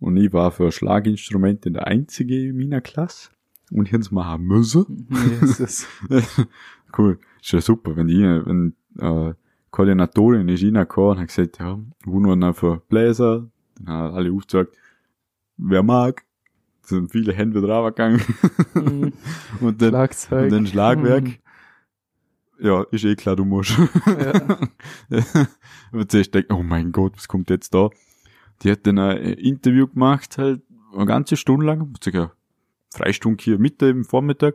[0.01, 3.31] Und ich war für Schlaginstrumente der einzige in meiner Klasse.
[3.71, 5.07] Und ich hab's machen müssen.
[5.41, 5.87] Jesus.
[6.99, 7.19] cool.
[7.41, 9.35] Ist ja super, wenn die, wenn, äh,
[9.71, 13.49] Koordinatorin ist reingekommen und hat gesagt, ja, wo nur noch für Bläser.
[13.77, 14.77] Dann haben alle aufgezeigt,
[15.57, 16.25] wer mag.
[16.83, 18.21] Es sind viele Hände wieder runtergegangen.
[18.75, 19.13] Mhm.
[19.61, 20.45] und dann, Schlagzeug.
[20.45, 21.25] und dann Schlagwerk.
[21.25, 21.37] Mhm.
[22.63, 23.79] Ja, ist eh klar, du musst.
[24.07, 24.59] Ja.
[25.93, 27.89] und zuerst denkt, oh mein Gott, was kommt jetzt da?
[28.63, 30.63] Die hat dann ein Interview gemacht, halt,
[30.95, 32.33] eine ganze Stunde lang, circa
[32.93, 34.55] Freistunde hier Mitte im Vormittag.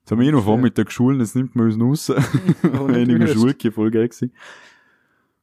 [0.00, 2.10] Jetzt haben wir eh noch Vormittag Schulen, das nimmt man uns raus.
[2.88, 3.28] Einige.
[3.28, 4.32] Schulke, voll geil gewesen.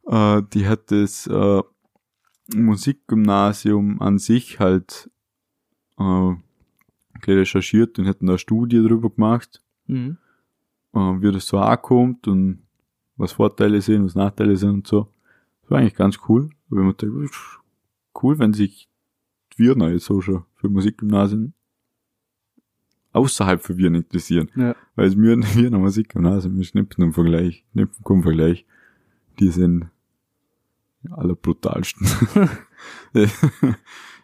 [0.05, 1.61] Äh, die hat das äh,
[2.53, 5.09] Musikgymnasium an sich halt
[5.97, 6.33] äh,
[7.25, 10.17] recherchiert und hat eine Studie darüber gemacht, Mhm.
[10.93, 12.63] äh, wie das so ankommt und
[13.15, 15.07] was Vorteile sind, was Nachteile sind und so.
[15.61, 16.49] Das war eigentlich ganz cool.
[16.69, 17.60] Wenn man denkt, "Uff,
[18.21, 18.89] cool, wenn sich
[19.53, 21.53] die Wiener jetzt so schon für Musikgymnasien
[23.13, 24.49] außerhalb von Wien interessieren.
[24.55, 24.75] Ja.
[24.95, 28.65] Weil es mir wir noch Musikgymnasium ist nicht im Vergleich, nicht im Vergleich.
[29.39, 29.89] Die sind
[31.09, 32.07] allerbrutalsten.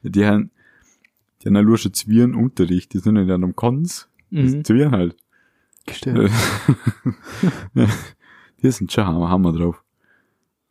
[0.04, 0.52] die haben,
[1.42, 4.10] die haben ja nur schon Zwirnunterricht, die sind ja dann am Kons.
[4.30, 4.64] Mhm.
[4.64, 5.16] Zwirn halt.
[5.86, 6.32] Gestellt.
[8.62, 9.84] die sind schon Hammer, Hammer drauf.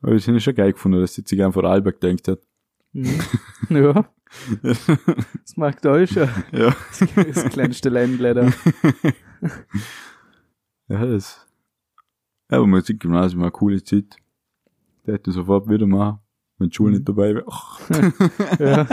[0.03, 2.41] Aber ich finde schon geil gefunden, dass die sich einfach Vorarlberg denkt hat.
[2.97, 3.21] Mhm.
[3.69, 4.09] Ja,
[4.63, 6.29] das mag da auch schon.
[6.53, 6.75] ja.
[7.17, 7.91] Das kleinste
[8.35, 8.51] da.
[10.89, 11.47] Ja, das.
[12.51, 14.17] Ja, aber Musikgymnasium war eine coole Zeit.
[15.05, 16.21] Der hätte sofort wieder machen,
[16.59, 16.97] wenn die Schule Mhm.
[16.99, 17.47] nicht dabei wäre.
[18.59, 18.87] Ja.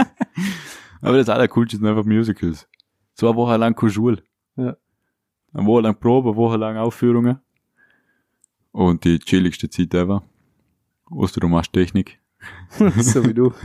[1.02, 2.68] Aber das Allercoolste sind einfach Musicals.
[3.16, 4.24] Zwei Wochen lang keine Schule.
[4.56, 4.76] Ja.
[5.54, 7.40] Eine Woche lang Probe, eine Woche lang Aufführungen.
[8.72, 10.24] Und die chilligste Zeit ever.
[11.10, 12.20] Du machst Technik.
[12.98, 13.54] so wie du.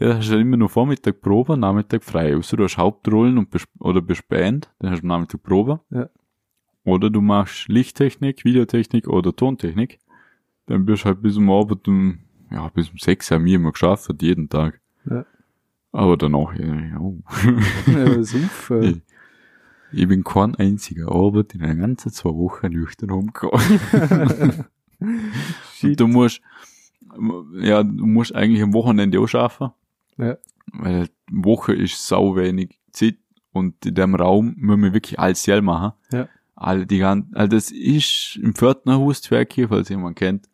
[0.00, 2.34] Ja, hast du immer nur Vormittag Probe, Nachmittag frei.
[2.34, 5.80] Außer du hast Hauptrollen und bes oder bist Band, dann hast du Nachmittag Probe.
[5.90, 6.08] Ja.
[6.84, 9.98] Oder du machst Lichttechnik, Videotechnik oder Tontechnik.
[10.66, 13.72] Dann bist du halt bis um Abend um, ja, bis um sechs haben wir immer
[13.72, 14.80] geschafft, jeden Tag.
[15.08, 15.26] Ja.
[15.92, 17.12] Aber danach, ja, ja.
[17.86, 18.80] Ja, super.
[19.94, 24.64] Ich, ich bin kein einziger Arbeit in den ganzen zwei Wochen nüchtern rumgekommen.
[25.82, 26.40] Und du musst,
[27.54, 29.70] ja, du musst eigentlich am Wochenende auch schaffen.
[30.18, 30.36] Ja.
[30.72, 33.16] Weil Woche ist sau wenig Zeit
[33.52, 35.92] und in dem Raum müssen wir wirklich alles selber machen.
[36.10, 36.28] Ja.
[36.54, 40.48] All die ganzen, also das ist im Pförtnerhaus Zwerg falls jemand kennt.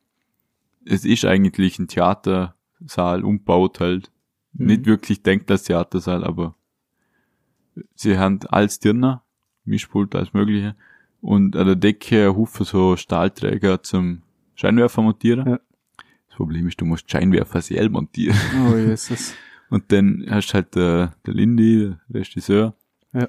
[0.85, 4.11] Es ist eigentlich ein Theatersaal umbaut halt.
[4.55, 4.66] Mhm.
[4.66, 6.55] Nicht wirklich denkt als Theatersaal, aber
[7.94, 9.18] sie haben alles drin,
[9.64, 10.75] Mischpult, alles mögliche.
[11.21, 14.23] Und an der Decke Haufen so Stahlträger zum
[14.55, 15.49] Scheinwerfer montieren.
[15.49, 15.61] Ja.
[16.38, 18.37] Das Problem ist, du musst Scheinwerfer selber montieren.
[18.70, 19.35] Oh, Jesus.
[19.70, 22.74] Und dann hast du halt der, der Lindy, der Regisseur.
[23.12, 23.27] Ja.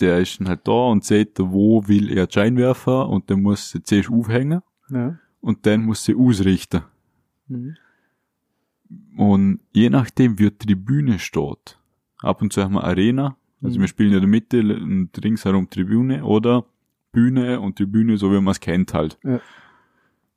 [0.00, 3.70] Der ist dann halt da und sieht, wo will er die Scheinwerfer und dann muss
[3.70, 5.16] sie zuerst aufhängen Ja.
[5.40, 6.82] und dann muss sie ausrichten.
[7.46, 7.76] Mhm.
[9.16, 11.78] Und je nachdem, wie die Tribüne steht,
[12.18, 13.82] ab und zu haben wir Arena, also Mhm.
[13.82, 16.66] wir spielen in der Mitte und ringsherum Tribüne oder
[17.12, 19.16] Bühne und Tribüne, so wie man es kennt halt.
[19.22, 19.40] Ja.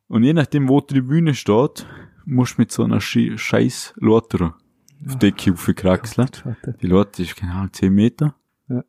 [0.08, 1.86] Und je nachdem, wo die Tribüne steht,
[2.26, 4.58] musst du mit so einer scheiß Lotterer
[5.06, 6.28] auf die Decke aufkraxeln.
[6.28, 6.74] Vater.
[6.74, 8.36] Die Leute ist, keine Ahnung, 10 Meter.
[8.67, 8.84] Ja.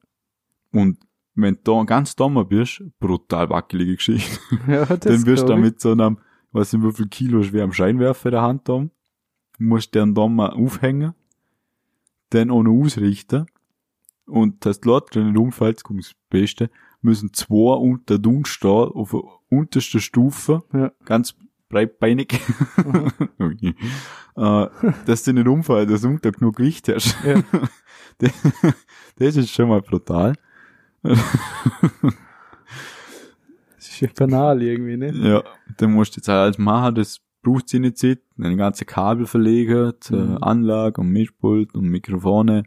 [0.73, 0.99] Und
[1.35, 4.39] wenn du da ganz dummer bist, brutal wackelige Geschichte.
[4.67, 6.19] Ja, dann wirst du mit so einem,
[6.53, 8.91] was in wie viel Kilo schwerem Scheinwerfer in der Hand haben,
[9.59, 11.15] musst den dann aufhängen,
[12.31, 13.47] dann auch noch ausrichten.
[14.27, 16.71] Und das die Leute nicht umfällt, kommt das Beste,
[17.09, 20.93] müssen zwei unter Dun stehen, auf der untersten Stufe, Ja.
[21.05, 21.35] ganz
[21.69, 22.41] breitbeinig,
[23.39, 23.75] okay.
[24.37, 24.67] äh,
[25.07, 27.17] dass du nicht umfällt, dass du unter genug Gewicht hast.
[27.25, 27.43] Ja.
[28.19, 28.33] das,
[29.17, 30.35] das ist schon mal brutal.
[31.03, 31.19] Das
[33.89, 35.13] ist ja banal irgendwie, ne?
[35.13, 35.43] Ja,
[35.77, 39.27] dann musst du jetzt halt alles machen, das braucht sie nicht Zeit, eine ganze Kabel
[39.27, 40.39] verlegen, Mhm.
[40.41, 42.65] Anlage und Mischpult und Mikrofone.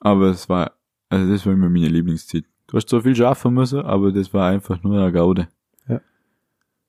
[0.00, 0.72] Aber es war,
[1.08, 2.44] also das war immer meine Lieblingszeit.
[2.66, 5.48] Du hast so viel schaffen müssen, aber das war einfach nur eine Gaude.
[5.88, 6.00] Ja.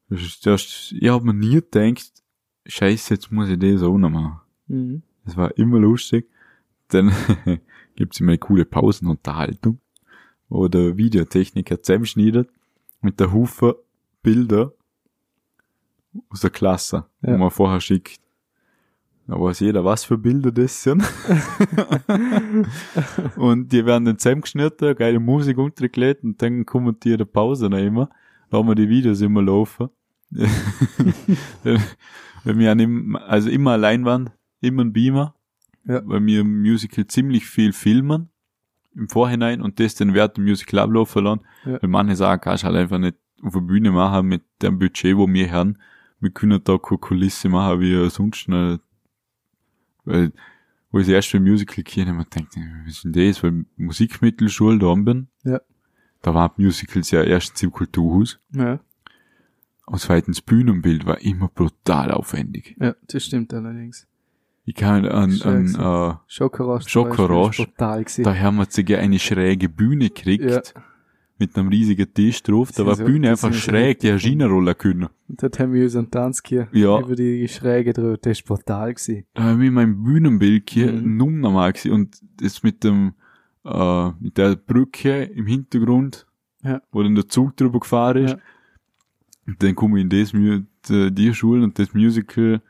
[0.09, 2.11] Das ist, das, ich hab mir nie gedacht,
[2.65, 4.39] scheiße, jetzt muss ich das auch noch machen.
[4.67, 5.01] Mhm.
[5.25, 6.29] Das war immer lustig.
[6.89, 7.11] Dann
[7.95, 9.79] gibt's immer eine coole Pausenunterhaltung,
[10.49, 12.49] wo der Videotechniker zusammenschneidet
[13.01, 13.77] mit der Hufe
[14.23, 14.73] Bilder
[16.29, 17.33] aus der Klasse, Ja.
[17.33, 18.19] wo man vorher schickt.
[19.27, 21.03] Da weiß jeder, was für Bilder das sind.
[23.35, 28.09] und die werden dann zusammengeschnitten, geile Musik untergelegt und dann kommentiert der Pause noch immer.
[28.51, 29.89] Haben wir die Videos immer laufen.
[32.43, 35.35] Wenn wir an im, also immer eine Leinwand, immer ein Beamer,
[35.85, 36.01] Ja.
[36.05, 38.29] weil wir im Musical ziemlich viel filmen
[38.95, 41.41] im Vorhinein und das dann während dem Musical ablaufen lassen.
[41.65, 41.81] Ja.
[41.81, 45.17] Weil manche sagen, kannst du halt einfach nicht auf der Bühne machen mit dem Budget,
[45.17, 45.77] wo wir haben.
[46.19, 48.79] Wir können da keine Kulisse machen, wie sonst noch.
[50.07, 50.31] Weil,
[50.91, 53.43] wo ich das erste Musical kenne, man denkt, was ist denn das?
[53.43, 55.27] Weil Musikmittelschule da bin.
[55.43, 55.61] Ja.
[56.21, 58.39] Da waren Musicals ja erstens im Kulturhaus.
[58.51, 58.79] Ja.
[59.85, 62.75] Und zweitens Bühnenbild war immer brutal aufwendig.
[62.79, 64.07] Ja, das stimmt allerdings.
[64.65, 66.15] Ich kann an, an äh.
[67.55, 68.23] Total gewesen.
[68.23, 70.43] da haben wir sogar eine schräge Bühne gekriegt.
[70.43, 70.61] Ja.
[71.39, 72.71] Mit einem riesigen Tisch drauf.
[72.71, 75.09] Da war so- die Bühne die einfach so schräg, die richtig Schienenroller können.
[75.27, 76.99] Und dort haben wir unseren Tanz hier Ja.
[76.99, 78.17] über die Schräge drüber.
[78.17, 79.25] Das ist brutal gewesen.
[79.35, 81.17] Da habe ich mein Bühnenbild hier Mhm.
[81.17, 81.91] numm normal gesehen.
[81.93, 83.13] Und das mit dem,
[83.65, 86.25] äh, mit der Brücke im Hintergrund,
[86.63, 86.81] Ja.
[86.91, 88.31] wo dann der Zug drüber gefahren ist.
[88.31, 88.39] Ja.
[89.45, 90.31] Und dann komme ich in das,
[90.89, 92.61] die, die Schule und das Musical,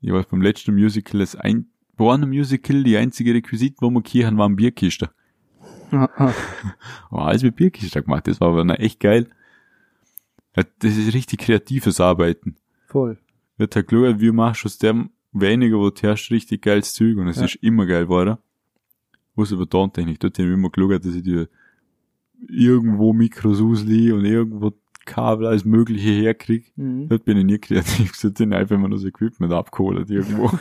[0.00, 4.02] ich weiß, beim letzten Musical, das ein, bei einem Musical, die einzige Requisit, wo wir
[4.06, 5.08] hier haben, waren Bierkisten.
[5.92, 9.28] Aber alles mit Bierkisten gemacht, das war aber noch echt geil.
[10.56, 12.56] Ja, Das ist richtig kreatives Arbeiten.
[12.86, 13.18] Voll.
[13.56, 17.16] Wird halt geschaut, wie machst du aus dem weniger, wo du hast, richtig geiles Zeug
[17.18, 17.44] und es Ja.
[17.44, 18.36] ist immer geil geworden.
[19.36, 21.48] Was über Tontechnik, dort habe ich immer geschaut, dass ich dir
[22.48, 24.72] irgendwo Mikros ausleihe und irgendwo
[25.06, 26.72] Kabel, alles mögliche herkrieg.
[26.76, 27.08] Mhm.
[27.08, 30.50] Dort bin ich nie kreativ, dort sind einfach immer nur das Equipment abgeholt irgendwo.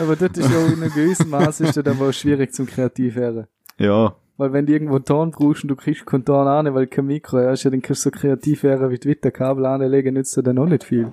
[0.00, 3.16] Aber das ist ja in einem gewissen Maß ist das aber auch schwierig zum kreativ
[3.16, 3.46] werden.
[3.78, 6.86] ja, Weil wenn du irgendwo einen Ton brauchst und du kriegst keinen Ton an, weil
[6.86, 10.14] kein Mikro hast, ja, dann kannst du so kreativ werden, wie du weiter Kabel anlegen,
[10.14, 11.12] nützt dir dann auch nicht viel.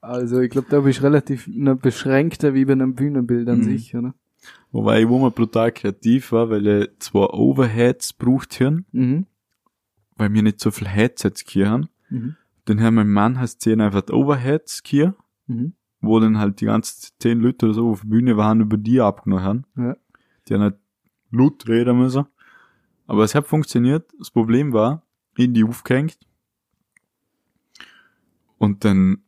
[0.00, 1.48] Also ich glaube, da bist du relativ
[1.80, 3.62] beschränkter wie bei einem Bühnenbild an Mhm.
[3.64, 4.14] sich, oder?
[4.72, 9.26] wobei ich wo mal brutal kreativ war, weil ich zwei Overheads braucht haben, Mhm.
[10.16, 11.88] weil wir nicht so viel Headsets hier haben.
[12.10, 12.36] Mhm.
[12.66, 15.14] Dann haben mein Mann hat zehn einfach Overheads hier.
[15.46, 15.72] Mhm.
[16.06, 19.00] Wo dann halt die ganzen zehn Leute oder so auf der Bühne waren, über die
[19.00, 19.64] abgenommen haben.
[19.76, 19.96] Ja.
[20.48, 20.76] Die haben halt
[21.30, 22.26] laut reden müssen.
[23.06, 24.10] Aber es hat funktioniert.
[24.18, 25.02] Das Problem war,
[25.36, 26.18] in die aufgehängt.
[28.58, 29.18] Und dann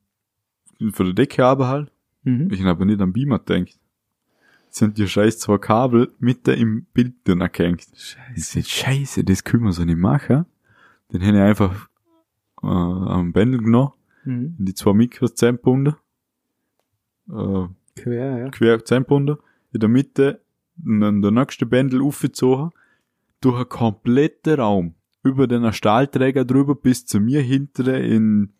[0.93, 1.93] von der Decke aber halt.
[2.23, 2.49] Mhm.
[2.51, 3.79] Ich habe nicht an Beamer gedacht.
[4.69, 7.87] Sind die scheiß zwei Kabel mitten im Bild gehängt.
[8.35, 10.45] Ich sag, scheiße, das können wir so nicht machen.
[11.09, 11.89] Dann hätte ich einfach
[12.63, 13.93] äh, am Bändel genommen,
[14.25, 14.57] Mhm.
[14.59, 15.95] die zwei Mikros zusammengebunden.
[17.31, 18.49] Äh, Quer, ja.
[18.51, 19.39] quer zusammengebunden,
[19.73, 20.41] in der Mitte
[20.77, 22.71] dann der nächste Bändel aufgezogen,
[23.41, 28.53] durch einen kompletten Raum, über den Stahlträger drüber bis zu mir hinten in,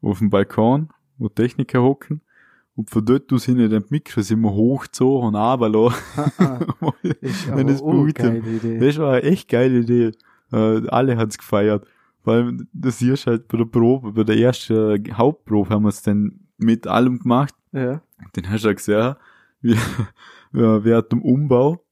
[0.00, 2.22] auf dem Balkon, wo Techniker hocken,
[2.74, 6.32] und von dort aus hinten den Mikros immer hochgezogen und runtergelassen.
[6.38, 6.92] Ah, ah.
[7.20, 7.82] Ist Wenn es.
[7.82, 10.12] Das war eine echt geile Idee.
[10.52, 11.86] Äh, alle haben's gefeiert.
[12.24, 16.40] Weil das siehst halt bei der Probe, bei der ersten Hauptprobe haben wir es dann
[16.56, 17.54] mit allem gemacht.
[17.72, 18.02] Ja.
[18.36, 19.14] Den hast du ja gesehen,
[19.60, 19.74] wie,
[20.52, 21.84] ja, während dem Umbau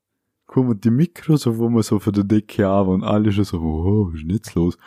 [0.46, 3.58] kommen die Mikros, auf wo man so von der Decke ab und alle schon so,
[3.60, 4.78] oh, was ist denn jetzt los?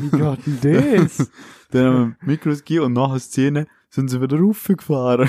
[0.00, 1.30] Wie geht denn das?
[1.70, 5.28] Dann haben wir Mikros gegeben und nach der Szene sind sie wieder raufgefahren.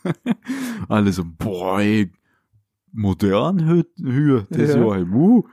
[0.88, 2.12] alle so, boah, ey,
[2.92, 3.64] modern
[3.98, 4.84] Höhe, das Ja.
[4.84, 5.44] Jahr, wuh.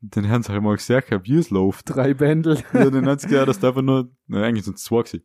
[0.00, 1.90] Dann haben sie halt mal gesagt, wie es läuft.
[1.94, 2.62] Drei Bändel.
[2.72, 5.24] Ja, dann hat sie gesagt, dass da einfach nur, na, eigentlich sind es zwei gewesen.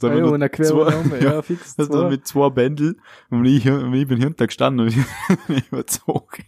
[0.00, 1.76] Da Ah, haben wir quer zwei- ja, ja, fix.
[1.76, 1.94] das zwei.
[1.98, 2.96] war mit zwei Bändel
[3.30, 4.96] und ich, und ich bin hinter gestanden und
[5.48, 6.44] ich überzogen.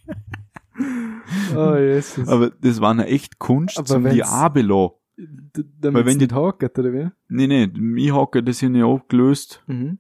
[1.57, 2.27] Oh, Jesus.
[2.29, 4.99] Aber das war eine echt Kunst Aber zum die wenn's- Abelo.
[5.19, 7.09] D- damit weil wenn die- hakt, oder wie?
[7.29, 7.71] Nee, nee,
[8.03, 9.99] ich hocke, das sind ja aufgelöst, Mhm.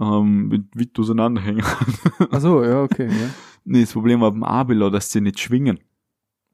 [0.00, 1.64] ähm, mit weit auseinanderhängen.
[2.30, 3.30] Ach so, ja, okay, ja.
[3.64, 5.80] nee, das Problem war beim Abelo, dass sie nicht schwingen.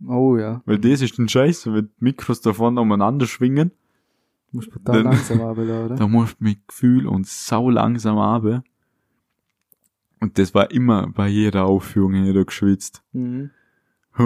[0.08, 0.62] Oh, ja.
[0.64, 3.72] Weil das ist ein Scheiß, wenn die Mikros davon umeinander schwingen,
[4.52, 5.94] Du musst total Dann- langsam arbeiten, oder?
[5.96, 8.62] da musst du mit Gefühl und sau langsam haben.
[10.20, 13.02] Und das war immer bei jeder Aufführung, jeder geschwitzt.
[13.12, 13.50] Mhm.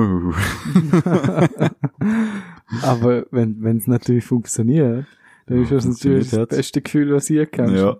[2.83, 5.07] Aber wenn wenn es natürlich funktioniert,
[5.47, 7.75] dann ist das natürlich das beste Gefühl, was ihr kannst.
[7.77, 7.97] ja.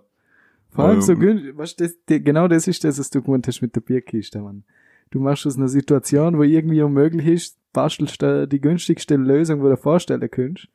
[0.71, 3.47] Vor allem so Ähm, günstig, weißt das, die, genau das ist das, was du gemeint
[3.47, 4.63] hast mit der Bierkiste, Mann.
[5.09, 9.63] Du machst aus einer Situation, wo irgendwie unmöglich ist, bastelst du die günstigste Lösung, die
[9.63, 10.67] du dir vorstellen kannst.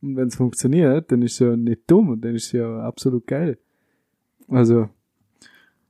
[0.00, 2.80] Und wenn es funktioniert, dann ist es ja nicht dumm und dann ist es ja
[2.80, 3.58] absolut geil.
[4.48, 4.88] Also,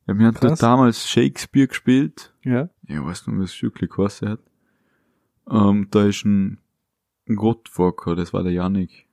[0.06, 2.32] Ja, wir haben da damals Shakespeare gespielt.
[2.44, 2.68] ja.
[2.86, 4.40] Ich weiß nicht, wie das Stückchen gekostet hat.
[5.50, 6.58] Ähm, da ist ein,
[7.26, 9.06] Gott vorgekommen, das war der Janik.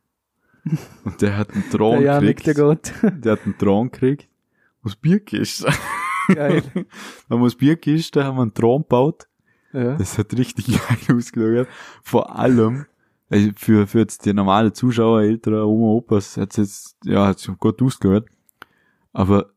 [1.03, 2.93] Und der hat einen Der Thron Janik, der gekriegt.
[3.01, 3.13] Gott.
[3.23, 4.29] Der hat einen Thron gekriegt.
[4.81, 5.67] Aus Bierkiste.
[6.33, 6.63] geil.
[7.29, 9.27] haben wir aus Bierkiste haben wir einen Thron gebaut.
[9.73, 9.95] Ja.
[9.97, 11.67] Das hat richtig geil ausgeschaut.
[12.01, 12.85] Vor allem,
[13.55, 18.27] für, für jetzt die normale Zuschauer, ältere Oma, Opas, hat's jetzt, ja, hat's gut ausgehört.
[19.13, 19.51] Aber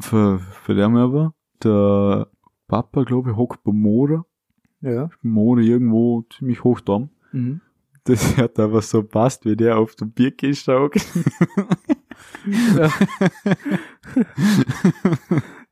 [0.00, 2.28] für, für den aber, der
[2.66, 4.24] Papa, glaube ich, hockt beim Moore.
[4.80, 5.10] Ja.
[5.22, 7.08] Moore irgendwo ziemlich hoch da.
[7.32, 7.60] Mhm.
[8.04, 11.06] Das hat aber so passt, wie der auf dem Bierkiste hockt.
[12.46, 12.88] ja.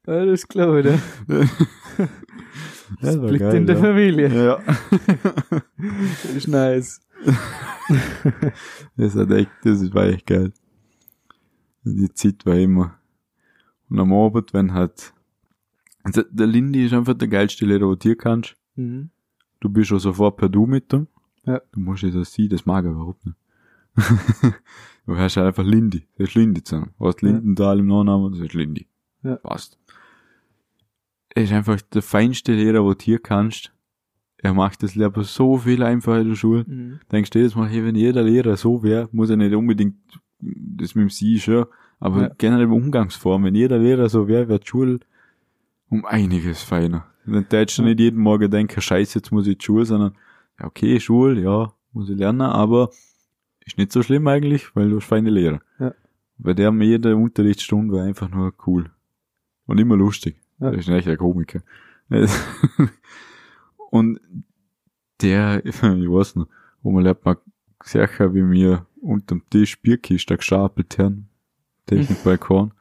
[0.07, 1.49] ja, das glaube ich, ne?
[3.01, 3.82] Das war Blick geil, in der ja.
[3.82, 4.28] Familie.
[4.28, 4.62] Ja.
[6.22, 7.01] Das ist nice.
[8.97, 10.53] Das hat echt, das war echt geil.
[11.84, 12.99] Die Zeit war immer.
[13.88, 15.12] Und am Abend, wenn halt,
[16.03, 18.57] also der Lindy ist einfach der geilste Lehrer, den du dir kannst.
[18.76, 19.11] Mhm.
[19.61, 21.07] Du bist auch sofort per Du mit ihm.
[21.45, 21.61] Ja.
[21.72, 23.36] Du musst nicht das sie, das mag er überhaupt nicht.
[25.07, 26.07] du hast halt einfach Lindy.
[26.16, 26.93] Das ist Lindy zusammen.
[26.99, 27.28] Du hast Ja.
[27.28, 28.86] Lindenthal im Nachnamen, das ist Lindy.
[29.22, 29.36] Ja.
[29.36, 29.78] Passt.
[31.35, 33.72] Er ist einfach der feinste Lehrer, den du dir kannst.
[34.39, 36.64] Er macht das Leben so viel einfacher in der Schule.
[36.66, 37.01] Mhm.
[37.12, 39.97] Denkst du jedes Mal, hey, wenn jeder Lehrer so wäre, muss er nicht unbedingt
[40.41, 41.66] das mit dem Sie schon,
[41.99, 42.31] aber Ja.
[42.39, 45.01] generell Umgangsform, wenn jeder Lehrer so wäre, wäre die Schule
[45.91, 47.05] um einiges feiner.
[47.26, 50.12] Dann tätst du nicht jeden Morgen denken, scheiße, jetzt muss ich die Schule, sondern,
[50.59, 52.89] ja, okay, Schule, ja, muss ich lernen, aber
[53.66, 55.61] ist nicht so schlimm eigentlich, weil du hast feine Lehrer.
[55.78, 55.93] Ja.
[56.39, 58.91] Bei der haben jede Unterrichtsstunde war einfach nur cool.
[59.66, 60.41] Und immer lustig.
[60.61, 60.71] Ja.
[60.71, 61.61] Das ist echt ein Komiker.
[63.91, 64.21] Und
[65.23, 66.49] der, ich weiß noch,
[66.83, 67.37] wo man lernt man
[67.83, 71.29] sicher, wie mir unterm Tisch Bierkiste gestapelt haben.
[71.87, 72.73] Technik Balkon.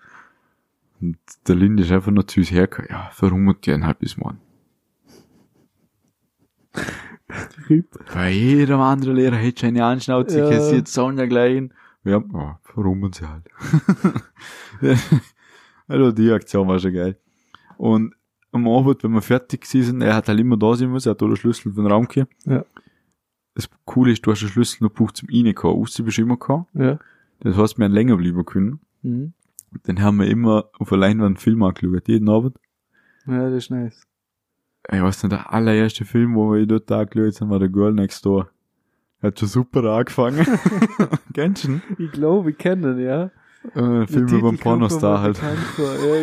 [1.01, 1.17] Und
[1.47, 2.89] der Linde ist einfach nur zu uns hergekommen.
[2.91, 4.39] Ja, verhungert die einhalb bis morgen.
[8.13, 10.45] Bei jedem anderen Lehrer hätte eine Anschnauze, Ja.
[10.49, 10.57] ja.
[10.57, 11.73] kassiert sondergleichen.
[12.03, 13.47] Ja, oh, verhungern sie halt.
[15.87, 17.17] also die Aktion war schon geil.
[17.79, 18.13] Und
[18.51, 21.21] am Abend, wenn wir fertig sind, er hat halt immer da sein müssen, er hat
[21.21, 22.33] den Schlüssel für den Raum gehabt.
[22.45, 22.65] Ja.
[23.55, 25.81] Das Coole ist, du hast den Schlüssel noch gebraucht zum Reinkommen.
[25.81, 26.65] Aussen bist du immer gekommen.
[26.73, 26.99] Ja.
[27.39, 28.81] Das heißt, wir haben länger bleiben können.
[29.01, 29.31] Mhm.
[29.83, 32.57] Dann haben wir immer auf der Leinwand einen Film angeschaut, jeden Abend.
[33.25, 34.03] Ja, das ist nice.
[34.91, 38.25] Ich weiß nicht, der allererste Film, wo wir dort angeschaut haben, war der Girl Next
[38.25, 38.49] Door.
[39.21, 40.45] Hat schon super angefangen.
[41.33, 41.81] Kennst du ihn?
[41.97, 43.31] Ich glaube, ich kenne den, ja.
[43.75, 45.39] Äh, Film über einen Pornostar halt.
[45.41, 45.53] Ja,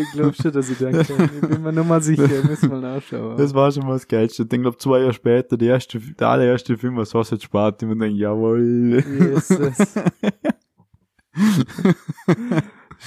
[0.01, 1.03] ich glaube schon, dass ich kenne.
[1.03, 1.09] Ich
[1.49, 3.37] bin mir nur mal sicher, müssen wir mal nachschauen.
[3.37, 4.45] Das war schon mal das Geilste.
[4.45, 7.99] Ich glaube, zwei Jahre später, der erste, der allererste Film war Sausage Party, und man
[7.99, 9.05] denkt, jawohl.
[9.05, 9.76] Jesus.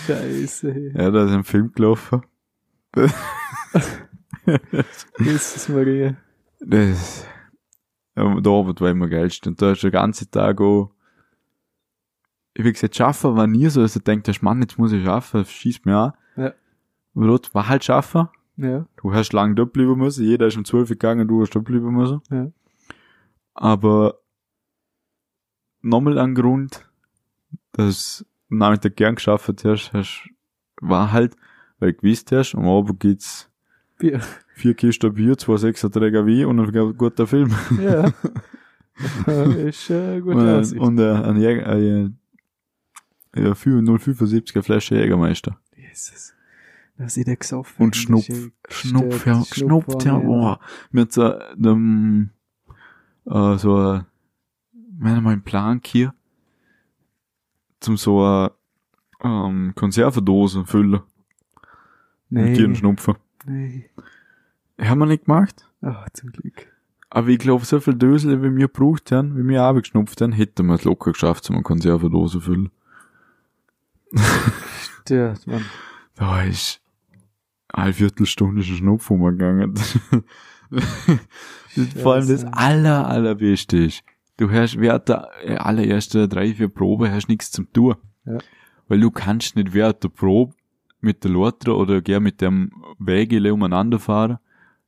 [0.05, 0.91] Scheiße.
[0.95, 2.21] Ja, da ist ein Film gelaufen.
[5.19, 6.15] Jesus Maria.
[6.59, 7.25] Das,
[8.15, 9.47] Abend war immer geilst.
[9.47, 10.99] Und da ist der ganze Tag auch, ich
[12.64, 15.86] wie gesagt, schaffen war nie so, dass du denkst, Mann, jetzt muss ich schaffen, schießt
[15.86, 16.14] mir an.
[16.36, 16.53] Ja.
[17.16, 18.28] Aber dort war halt schaffen.
[18.57, 18.86] Ja.
[18.97, 21.66] Du hast lang dort bleiben müssen, jeder ist um 12 Uhr gegangen, du hast dort
[21.66, 22.22] bleiben müssen.
[22.30, 22.51] Ja.
[23.53, 24.20] Aber
[25.82, 26.86] nochmal ein Grund,
[27.72, 30.30] dass du Nachmittag gern geschafft hast, hast,
[30.82, 31.36] war halt,
[31.80, 33.49] weil du gewusst hast, am Abend gibt's
[33.97, 34.22] Bier.
[34.55, 37.53] vier Kisten Bier, zwei Sechserträger Wein und ein guter Film.
[37.82, 38.12] Ja.
[39.66, 42.10] ist äh, gute und und äh, ein Jäger, äh,
[43.43, 45.59] ja, 075er Flasche Jägermeister.
[45.75, 46.33] Jesus.
[46.97, 48.27] Was ich da gesoffen Und Schnupf,
[48.67, 49.43] Schnupf, ja.
[49.45, 50.59] Schnupf, ja, boah.
[50.91, 52.31] Mit so, dem,
[53.25, 54.03] äh, so, äh,
[54.97, 56.13] mal einen Plan hier,
[57.79, 58.49] zum so, äh,
[59.23, 61.01] ähm, Konservendose füllen.
[62.29, 62.77] Mit jedem Nee.
[62.77, 63.15] Schnupfen.
[63.45, 63.89] nee.
[64.79, 65.69] Haben wir nicht gemacht.
[65.81, 66.67] Ach, zum Glück.
[67.09, 70.67] Aber ich glaube, so viel Dösel, wie wir gebraucht haben, wie wir abgeschnupft haben, hätten
[70.67, 72.69] wir es locker geschafft, zum eine Konservendose füllen.
[75.01, 75.66] Stört, Mann.
[76.16, 76.82] Da ist
[77.70, 79.76] eine Viertelstunde schon Schnupf umgegangen.
[82.01, 83.74] Vor allem das aller, ist,
[84.38, 87.95] du hast während der äh, allerersten drei, vier Probe hast nichts zum tun.
[88.26, 88.38] Ja.
[88.88, 90.53] Weil du kannst nicht während der Probe
[91.01, 94.39] mit der Lotra oder gern mit dem Wägele umeinander fahren.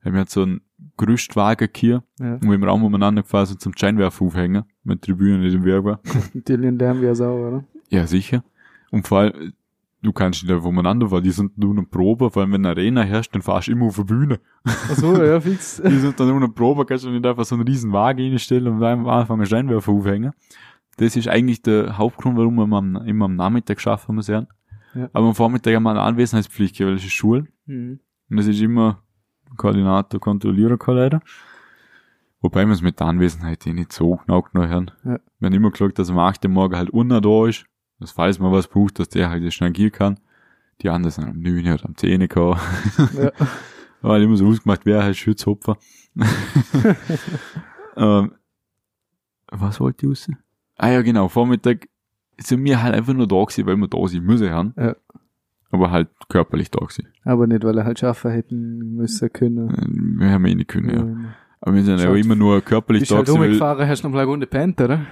[0.03, 0.61] Wir haben so einen
[0.97, 2.34] Gerüstwagen hier, Ja.
[2.36, 5.84] und wir im Raum umeinander gefahren sind zum Scheinwerfer aufhängen, mit Tribünen in dem Werk
[5.84, 5.99] war.
[6.47, 7.63] Lernen wir es auch, oder?
[7.89, 8.43] Ja, sicher.
[8.91, 9.53] Und vor allem,
[10.01, 12.75] du kannst nicht einfach umeinander fahren, die sind nur eine Probe, vor allem wenn eine
[12.75, 14.39] Arena herrscht, dann fahrst du immer auf der Bühne.
[14.63, 15.81] Ach so, ja, fix.
[15.85, 18.67] Die sind dann nur eine Probe, kannst du nicht einfach so einen riesen Wagen hinstellen
[18.67, 20.33] und am Anfang einen Scheinwerfer aufhängen.
[20.97, 24.47] Das ist eigentlich der Hauptgrund, warum wir immer am Nachmittag schaffen wir sehen.
[24.93, 25.09] Ja.
[25.13, 27.47] Aber am Vormittag haben wir eine Anwesenheitspflicht, weil es ist Schule.
[27.65, 27.99] Mhm.
[28.29, 29.01] Und das ist immer
[29.57, 31.21] Koordinator, Kontrollierer, leider.
[32.41, 34.91] Wobei wir es mit der Anwesenheit eh nicht so genau genau hören.
[35.03, 35.19] Ja.
[35.39, 36.47] Wir haben immer geschaut, dass am 8.
[36.47, 37.65] Morgen halt unter da ist.
[38.01, 40.19] Das falls man was braucht, dass der halt das schnell gehen kann.
[40.81, 42.59] Die anderen sind am 9 oder am 10 gekommen.
[43.17, 43.31] Ja.
[44.03, 45.77] Halt immer so ausgemacht, wer halt Schützhopfer.
[47.95, 48.31] ähm,
[49.51, 50.39] was wollte ich wissen?
[50.77, 51.87] Ah ja, genau, Vormittag
[52.39, 54.73] sind wir halt einfach nur da gewesen, weil wir da sind müssen haben.
[54.75, 54.95] Ja.
[55.69, 57.09] Aber halt körperlich da gewesen.
[57.23, 59.69] Aber nicht, weil er halt schaffen hätten müssen können.
[59.69, 61.05] Äh, Wir haben eh nicht können, ja.
[61.05, 61.35] Ja.
[61.61, 64.09] Aber wir sind ja immer nur körperlich Bist da halt gewesen, weil rumgefahren, hast noch
[64.09, 65.05] mal eine Runde pennt, oder?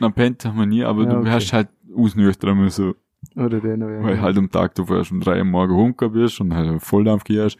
[0.00, 1.30] na, pennt haben wir nie, aber Ja, du okay.
[1.30, 2.94] hast halt ausnüchtern müssen,
[3.34, 4.02] Oder den, ja.
[4.02, 7.24] weil halt am Tag du vorher schon drei am Morgen Hunker bist und halt Volldampf
[7.24, 7.58] gehst.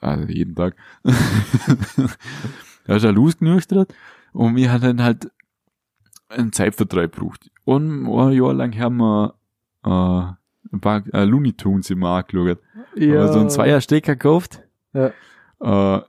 [0.00, 0.74] Also jeden Tag.
[1.02, 1.12] da
[2.88, 3.94] hast du halt ausgenüchtert
[4.32, 5.30] und wir haben dann halt
[6.28, 7.50] einen Zeitvertreib gebraucht.
[7.64, 9.34] Und ein Jahr lang haben wir
[9.84, 12.58] äh, ein paar äh, Looney Tunes immer angeschaut.
[12.96, 13.22] Ja.
[13.22, 14.62] Aber so ein Zweierstecker gekauft.
[14.92, 15.12] Ja.
[15.60, 16.02] Äh,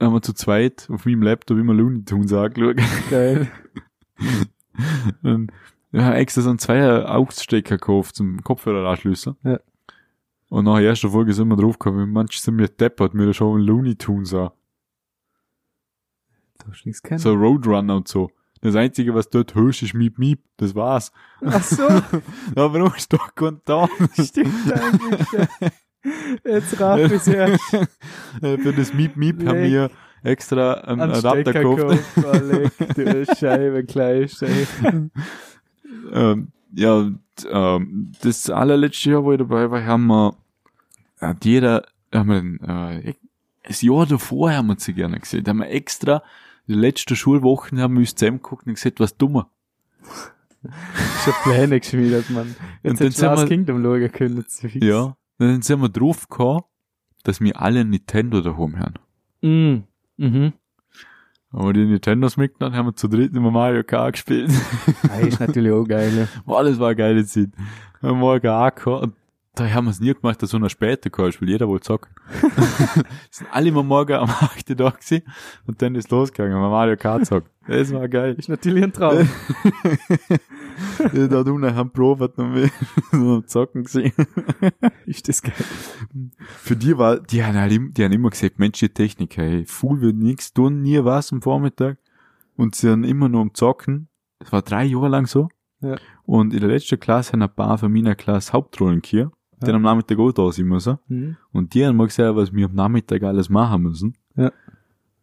[0.00, 2.76] haben wir zu zweit auf meinem Laptop immer Looney Tunes angeschaut.
[3.10, 3.48] Geil.
[5.22, 5.52] Und
[5.94, 9.36] wir haben extra so einen Zweier-Ausstecker gekauft zum Kopfhöreranschlüssel.
[9.44, 9.60] Ja.
[10.48, 13.60] Und nach der ersten Folge sind wir drauf gekommen, manche sind mir deppert, mir schon
[13.60, 14.50] Looney Tunes an.
[16.58, 17.18] Du hast nichts kennen.
[17.18, 18.30] So Roadrunner und so.
[18.60, 20.42] Das Einzige, was dort hörst, ist Miep Miep.
[20.56, 21.12] Das war's.
[21.44, 21.86] Ach so,
[22.56, 23.30] Aber noch ist doch
[23.64, 23.88] da.
[24.20, 25.48] stimmt eigentlich.
[26.44, 27.62] Jetzt raff ich's erst.
[28.42, 29.70] Äh, Für das Miep Miep haben Leck.
[29.70, 29.90] wir
[30.24, 31.82] extra einen Adapter gekauft.
[31.82, 32.02] gekauft.
[32.16, 34.36] Oh, leck, du Scheibe, gleich.
[36.12, 40.36] Ähm, ja, und, ähm, das allerletzte Jahr, wo ich dabei war, haben wir,
[41.20, 43.14] hat jeder, haben wir, äh,
[43.66, 45.44] das Jahr davor haben wir sie gerne gesehen.
[45.44, 46.22] Da haben wir extra,
[46.68, 49.48] die letzte Schulwochen haben wir uns zusammengeguckt und gesagt, was dummer.
[51.24, 52.28] Schon Pläne geschmiedet.
[52.30, 54.44] Und Jetzt dann sind Last wir- Kingdom schauen können.
[54.48, 54.74] fix.
[54.84, 55.16] Ja.
[55.38, 56.62] Dann sind wir drauf gekommen,
[57.22, 58.94] dass wir alle Nintendo daheim haben.
[59.42, 59.84] Mm.
[60.16, 60.52] Mhm.
[61.56, 64.50] Aber die Nintendos mitgenommen haben wir zu dritt immer Mario Kart gespielt.
[65.08, 66.28] Ah, ist natürlich auch geil, ja.
[66.44, 67.50] Boah, das war eine geile Zeit.
[68.00, 69.12] Wir haben morgen auch gehabt.
[69.54, 72.12] Da haben wir es nie gemacht, dass so eine später gehabt weil jeder wollte zocken.
[73.30, 74.70] sind alle immer morgen am 8.
[74.78, 75.22] da gewesen.
[75.66, 77.48] Und dann ist losgegangen, wir Mario Kart zocken.
[77.68, 78.34] Das war geil.
[78.36, 79.28] Ist natürlich ein Traum.
[81.12, 82.68] Da unten haben probiert und wir
[83.12, 84.12] so am zocken gesehen.
[85.06, 85.54] ist das geil.
[86.40, 90.00] Für die war, die haben, halt, die haben immer gesagt, Mensch, die Technik, hey, Fool
[90.00, 91.98] wird nichts tun, nie was am Vormittag.
[92.56, 94.08] Und sie haben immer nur am Zocken.
[94.40, 95.48] Das war drei Jahre lang so.
[95.80, 95.96] Ja.
[96.24, 99.30] Und in der letzten Klasse haben ein paar von meiner Klasse Hauptrollen hier,
[99.72, 99.74] Ja.
[99.76, 100.98] am Nachmittag auch da sind müssen.
[101.08, 101.36] Mhm.
[101.52, 104.16] Und die haben mal gesagt, was wir am Nachmittag alles machen müssen.
[104.36, 104.52] Ja.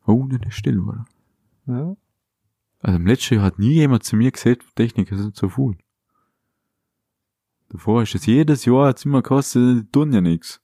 [0.05, 1.05] Oh, dann ist still, oder?
[1.67, 1.95] Ja.
[2.81, 5.77] Also im letzten Jahr hat nie jemand zu mir gesagt, Techniker sind so faul.
[7.69, 10.61] Davor ist es jedes Jahr, hat's immer gekostet, die tun ja nichts.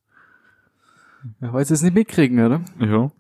[1.39, 2.61] Ja, weil sie es nicht mitkriegen, oder?
[2.79, 3.11] Ja.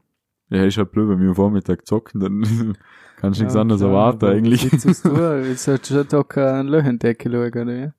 [0.49, 2.41] Ja, ist halt blöd, wenn wir am Vormittag zocken, dann
[3.17, 4.63] kannst du nichts Ja, anderes klar, erwarten eigentlich.
[4.63, 7.93] Jetzt solltest du schon da kein Loch in die Decke schauen, oder?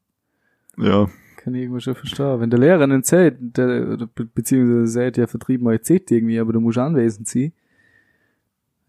[0.78, 1.06] Ja?
[1.48, 2.40] Kann ich irgendwo schon verstehen.
[2.40, 6.60] Wenn der Lehrer einen sagt, der, beziehungsweise sagt, ja, vertrieben mal Z irgendwie, aber du
[6.60, 7.52] musst anwesend sein,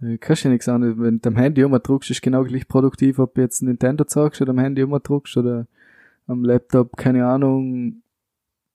[0.02, 0.96] äh, kannst ja nichts anderes.
[0.98, 4.42] Wenn du am Handy immer druckst, ist genau gleich produktiv, ob du jetzt Nintendo zeigst
[4.42, 5.68] oder am Handy immer druckst oder
[6.28, 8.02] am Laptop, keine Ahnung,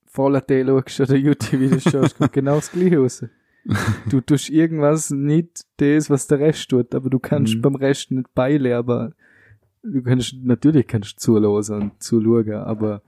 [0.06, 3.24] Fallout Day schaust oder YouTube-Videos schaust, kommt genau das Gleiche raus.
[4.08, 7.60] Du tust irgendwas nicht das, was der Rest tut, aber du kannst Mhm.
[7.60, 9.12] beim Rest nicht beilen, aber
[9.82, 13.02] du kannst, natürlich kannst du zuhören und zuschauen, aber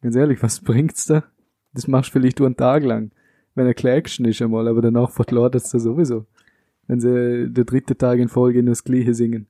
[0.00, 1.24] ganz ehrlich, was bringt's da?
[1.72, 3.12] Das machst du vielleicht nur einen Tag lang,
[3.54, 6.26] wenn er Action ist einmal, aber danach verklart es da sowieso.
[6.86, 9.46] Wenn sie der dritte Tag in Folge nur das Gleiche singen.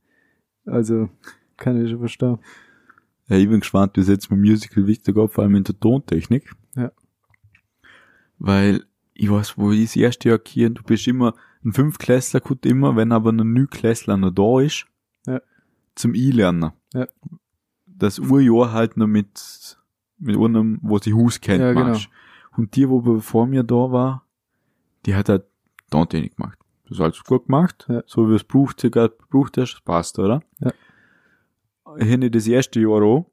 [0.67, 1.09] Also,
[1.57, 2.39] kann ich schon verstehen.
[3.29, 5.79] ja, ich bin gespannt, wie es jetzt beim Musical wichtig geht, vor allem in der
[5.81, 6.53] Tontechnik.
[6.77, 6.93] Ja.
[8.39, 8.85] Weil,
[9.15, 11.35] ich weiß, wo ich das erste Jahr hier, du bist immer,
[11.65, 14.87] ein Fünfklässler kommt immer, wenn aber ein Neuklässler noch da ist,
[15.27, 15.41] Ja.
[15.95, 16.73] zum I-Lernen.
[16.95, 17.07] Ja.
[17.87, 19.79] Das Urjahr halt noch mit,
[20.21, 21.99] mit einem, wo sie Hus kennt, Ja, genau.
[22.57, 24.27] Und die, wo vor mir da war,
[25.07, 25.45] die hat halt
[25.91, 26.59] Tontechnik gemacht.
[26.85, 27.87] Das ist alles gut gemacht.
[27.89, 28.03] Ja.
[28.07, 30.43] So wie es braucht, sie gerade braucht das passt, oder?
[30.59, 30.73] Ja.
[31.99, 33.31] Ich hätte das erste Jahr auch.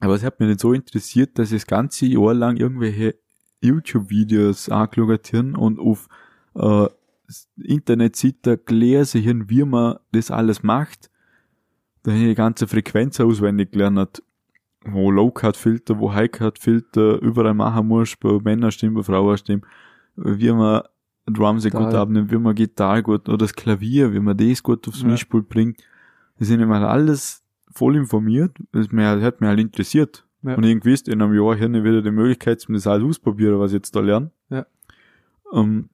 [0.00, 3.16] Aber es hat mich nicht so interessiert, dass ich das ganze Jahr lang irgendwelche
[3.60, 6.08] YouTube-Videos angeschaut habe und auf
[6.54, 6.86] äh,
[7.62, 11.10] Internetseiten gelesen habe, wie man das alles macht.
[12.02, 14.22] Da habe ich die ganze Frequenz auswendig gelernt,
[14.84, 19.64] wo Low-Cut-Filter, wo High-Cut-Filter überall machen muss, bei Männerstimmen, bei Frauenstimmen,
[20.16, 20.82] wie man
[21.26, 21.96] Drums gut Total.
[21.96, 25.08] abnimmt, wie man Gitarre gut, oder das Klavier, wie man das gut aufs Ja.
[25.08, 25.82] Mischpult bringt.
[26.38, 30.26] Das sind immer alles voll informiert, das mir, hat mich halt interessiert.
[30.42, 30.54] Ja.
[30.54, 33.58] Und irgendwie ist in einem Jahr hier nicht wieder die Möglichkeit, um das alles ausprobieren,
[33.60, 34.30] was ich jetzt da lerne.
[34.48, 34.66] Ja.
[35.52, 35.90] Ähm,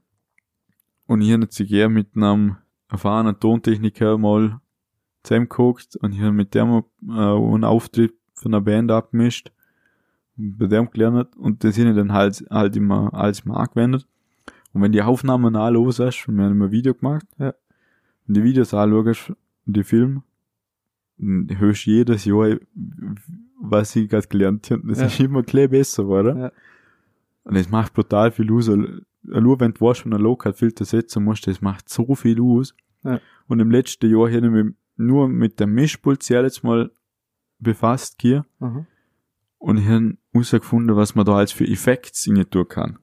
[1.07, 2.57] und ich habe sich eher mit einem
[2.89, 4.61] erfahrenen Tontechniker mal
[5.25, 9.51] zusammengeguckt und ich habe mit dem äh, einen Auftritt von einer Band abgemischt,
[10.39, 14.07] und bei dem gelernt und das habe ich dann halt, halt immer als mal angewendet.
[14.73, 17.55] Und wenn die Aufnahmen alle los hast, wir haben immer ein Video gemacht, Ja.
[18.29, 19.33] und die Videos anschaust,
[19.65, 20.23] die Filme,
[21.19, 22.59] dann hörst du jedes Jahr,
[23.59, 24.83] was ich gerade gelernt habe.
[24.87, 25.07] Das Ja.
[25.07, 26.37] ist immer gleich besser, oder?
[26.37, 26.53] Ja.
[27.45, 28.69] Und das macht brutal viel aus.
[28.69, 32.75] Nur wenn du weißt, wenn du einen Low-Cut-Filter setzen musst, das macht so viel aus.
[33.03, 33.19] Ja.
[33.49, 36.91] Und im letzten Jahr habe ich nur mit dem Mischpult jetzt mal
[37.59, 38.45] befasst hier.
[38.61, 38.87] Aha.
[39.59, 42.99] Und ich habe herausgefunden, was man da als für Effekte rein tun kann.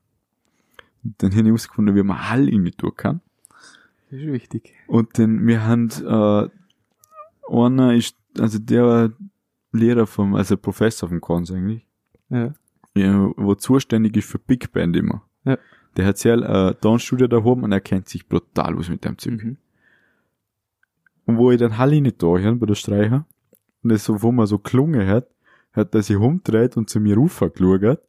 [1.04, 3.22] Und dann habe ich herausgefunden, wie man Hall rein tun kann.
[4.10, 4.74] Das ist wichtig.
[4.88, 6.50] Und dann, wir haben, äh,
[7.52, 9.10] einer ist, also der war
[9.72, 11.88] Lehrer vom, also Professor vom Kons eigentlich.
[12.30, 12.54] Ja.
[12.96, 15.24] ja, wo zuständig ist für Big Band immer.
[15.44, 15.58] Ja.
[15.98, 19.18] Der hat sehr äh, Tonstudio da oben und er kennt sich brutal aus mit dem
[19.18, 19.44] Zeug.
[19.44, 19.58] Mhm.
[21.26, 23.26] Und wo ich dann Halle nicht da hin bei der Streicher
[23.84, 25.28] und das so, wo man so klungen hat,
[25.74, 27.84] hat er sich umdreht und zu mir raufgeschaut.
[27.84, 28.00] Er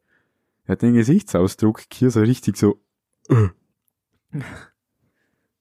[0.71, 2.79] hat den Gesichtsausdruck hier so richtig so,
[3.29, 3.49] äh.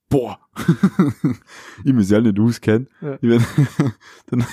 [0.09, 0.39] boah.
[1.85, 2.89] ich mich ja nicht auskennen.
[3.01, 3.15] Ja.
[3.21, 3.43] Ich werd,
[4.27, 4.45] dann,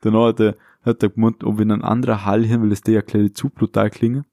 [0.00, 2.82] dann hat er, hat er gemeint, ob wir in einen anderen Hall hin, weil es
[2.82, 4.24] der ja gleich zu brutal klingen.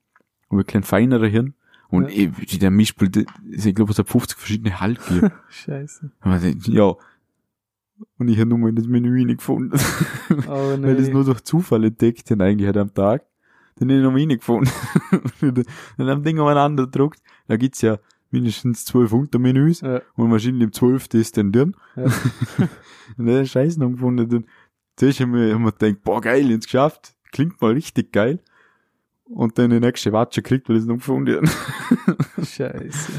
[0.48, 1.54] Und wir klein feinerer hin.
[1.88, 2.28] Und Ja.
[2.30, 5.30] eh, der Mischpul, das- ich glaube, es hat 50 verschiedene Hall gegeben.
[5.48, 6.10] Scheiße.
[6.44, 6.94] Ich- Ja.
[8.18, 9.78] Und ich habe nur mal in das Menü nicht gefunden.
[10.48, 11.12] Oh Weil das nee.
[11.12, 13.24] nur durch Zufall entdeckt haben eigentlich halt am Tag.
[13.76, 14.70] Dann habe ich noch nicht gefunden.
[15.96, 17.20] dann haben Ding umeinander gedruckt.
[17.48, 17.98] Da gibt's ja
[18.30, 19.80] mindestens zwölf Untermenüs.
[19.80, 20.02] Ja.
[20.14, 21.74] Und wahrscheinlich im zwölften ist dann drin.
[21.96, 22.04] Ja.
[23.16, 24.28] und dann Scheiß noch gefunden.
[24.28, 24.44] Dann
[24.96, 27.14] zuerst haben wir, haben wir gedacht, boah, geil, jetzt geschafft.
[27.30, 28.40] Klingt mal richtig geil.
[29.24, 32.44] Und dann die nächste Watsche kriegt, weil ich es noch gefunden habe.
[32.44, 33.12] Scheiße.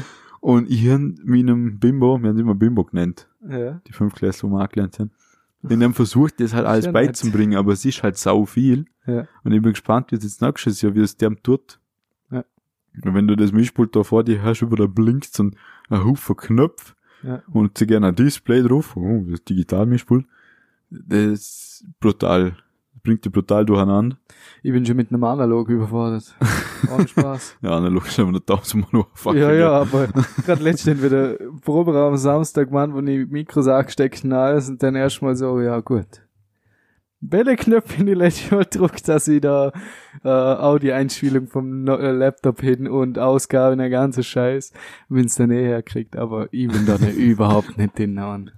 [0.44, 3.80] Und ich habe meinem Bimbo, wir haben es immer Bimbo genannt, Ja.
[3.86, 5.10] die fünf Klässler, wo wir angelernt haben.
[5.62, 8.84] Und haben versucht, das halt alles beizubringen, aber es ist halt sau viel.
[9.06, 9.26] Ja.
[9.44, 11.80] Und ich bin gespannt, wie es jetzt nächstes Jahr, wie es dem tut.
[12.30, 12.44] Ja.
[13.02, 15.56] Und wenn du das Mischpult da vor dir hast, über da blinkt so ein,
[15.88, 17.42] ein Haufen Knöpfe Ja.
[17.48, 20.26] und zu gerne ein Display drauf, oh, das Digital-Mischpult,
[20.90, 22.56] das ist brutal.
[23.04, 24.16] Bringt dich brutal durcheinander.
[24.62, 26.34] Ich bin schon mit einem Analog überfordert.
[26.90, 27.56] Ohne Spaß.
[27.62, 30.08] Ja, analog ist aber noch tausendmal noch fucking ja, ja, aber
[30.44, 35.60] gerade letztens wieder Proberaum Samstag, Mann, wo ich Mikros angesteckt alles und dann erstmal so,
[35.60, 36.22] ja gut.
[37.20, 39.70] Welche Knöpfe in die letzte Mal gedruckt, dass ich da
[40.24, 44.72] äh, Audio-Einspielung vom no äh, Laptop hin und Ausgabe, der ganze Scheiß,
[45.10, 48.50] wenn's dann eh herkriegt, aber ich bin da nicht, überhaupt nicht hinhauen.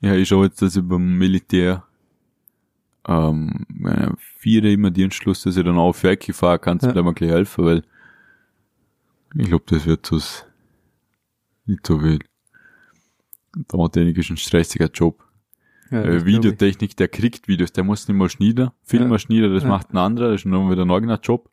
[0.00, 1.84] Ja, ich schaue jetzt, dass ich beim Militär
[3.08, 3.66] ähm,
[4.18, 6.94] vier immer Dienstschluss, dass ich dann auf Werke fahren kann, Ja.
[6.94, 7.02] ja.
[7.02, 7.82] mir gleich helfen, weil
[9.36, 10.16] ich glaube, das wird so
[11.66, 12.18] nicht so viel.
[13.68, 15.24] Dauertechnik ist ein stressiger Job.
[15.90, 19.18] Ja, äh, das Videotechnik, der kriegt Videos, der muss nicht mal schneiden, Filmer Ja.
[19.18, 19.68] schneiden, das Ja.
[19.68, 21.50] macht ein anderer, das ist noch wieder ein eigener Job.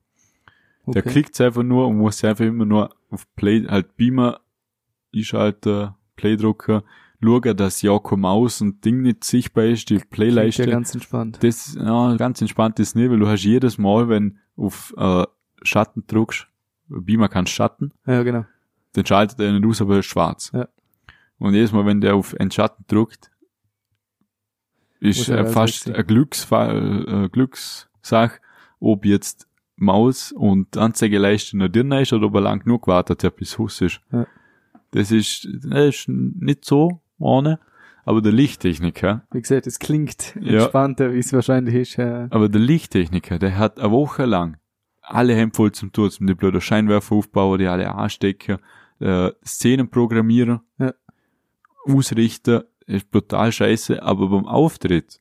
[0.88, 0.94] ich.
[0.94, 1.12] Der Okay.
[1.12, 4.40] klickt's einfach nur und muss einfach immer nur auf Play, halt Beamer,
[5.16, 6.84] einschalten, Playdrucker,
[7.22, 10.64] schauen, dass ja kein Maus und Ding nicht sichtbar ist, die Playleiste.
[10.64, 11.40] ja ganz entspannt.
[11.42, 15.26] Das, ja, ganz entspannt ist nicht, weil du hast jedes Mal, wenn auf äh,
[15.64, 16.48] Schatten drückst,
[16.88, 18.46] Beamer kannst Schatten, Ja, genau.
[18.94, 20.52] dann schaltet er nicht aus, aber er ist schwarz.
[20.54, 20.68] Ja.
[21.38, 23.32] Und jedes Mal, wenn der auf Entschatten drückt,
[25.00, 28.40] ist er äh, alles fast eine Glücksfall, äh, Glückssache,
[28.80, 33.36] ob jetzt Maus und Anzeigeleiste noch drin ist oder ob er lang genug gewartet hat,
[33.38, 34.02] bis Huss ist.
[34.12, 34.28] Ja.
[34.92, 37.60] Das ist, das ist nicht so ohne,
[38.06, 40.62] aber der Lichttechniker, Wie gesagt, es klingt Ja.
[40.64, 41.96] entspannter, wie es wahrscheinlich ist.
[41.98, 42.28] Ja.
[42.32, 44.58] aber der Lichttechniker, der hat eine Woche lang
[45.02, 48.58] alle Hände voll zum Tun, zum die blöde Scheinwerfer aufbauen, die alle anstecken,
[49.00, 50.94] äh, Szenen programmieren, Ja.
[51.86, 55.20] ausrichten, ist brutal scheiße, aber beim Auftritt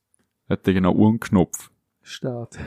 [0.49, 1.71] hat er genau einen Knopf.
[2.03, 2.59] Start.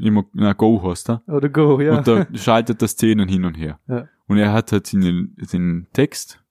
[0.00, 1.20] Immer, na, Go hast du.
[1.26, 1.98] Oder Go, ja.
[1.98, 3.78] Und da schaltet er Szenen hin und her.
[3.86, 4.08] Ja.
[4.26, 6.42] Und er hat halt seinen, seinen Text,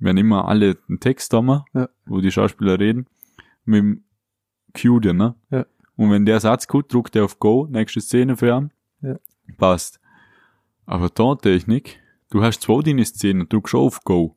[0.00, 1.88] werden immer alle einen Text haben, Ja.
[2.06, 3.06] wo die Schauspieler reden,
[3.64, 4.04] mit dem
[4.74, 5.34] Cue dir, ne?
[5.50, 5.66] Ja.
[5.96, 8.70] Und wenn der Satz gut, druckt er auf Go, nächste Szene für ihn.
[9.02, 9.16] Ja.
[9.58, 10.00] Passt.
[10.86, 14.36] Aber Tontechnik, du hast zwar deine Szenen, drückst auch auf Go.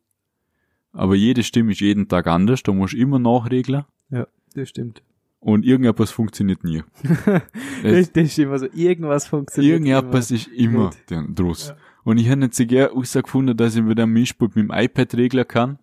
[0.91, 3.85] Aber jede Stimme ist jeden Tag anders, da musst du immer nachregeln.
[4.09, 5.01] ja, das stimmt.
[5.39, 6.83] Und irgendetwas funktioniert nie.
[7.83, 9.73] Es- Das ist immer so, irgendwas funktioniert.
[9.73, 10.97] Irgendetwas ist immer Gut.
[11.09, 11.69] der draus.
[11.69, 11.75] Ja.
[12.03, 15.15] Und ich habe nicht so gern herausgefunden, dass ich mit einem Mischpult mit dem iPad
[15.15, 15.79] regeln kann.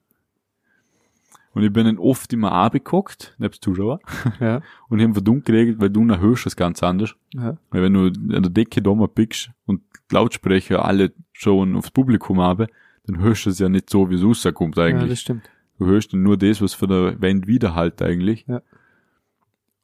[1.53, 4.01] Und ich bin dann oft immer angeguckt, nebst Zuschauer.
[4.41, 4.63] Ja.
[4.89, 7.15] und ich habe verdammt geregelt, weil du noch hörst es ganz anders.
[7.35, 7.57] ja.
[7.71, 8.07] Weil wenn du
[8.37, 12.67] an der Decke da mal pickst und die Lautsprecher alle schon aufs Publikum haben,
[13.07, 15.11] dann hörst du es ja nicht so, wie es rauskommt ja, eigentlich.
[15.11, 15.49] das stimmt.
[15.79, 18.45] Du hörst dann nur das, was von der Wand widerhallt eigentlich.
[18.47, 18.59] Ja.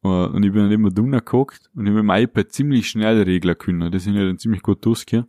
[0.05, 2.89] Äh, Und ich bin dann immer drunter geguckt und ich habe mit dem iPad ziemlich
[2.89, 3.91] schnell regeln können.
[3.91, 5.26] Das sind ja dann ziemlich gut durchgehen.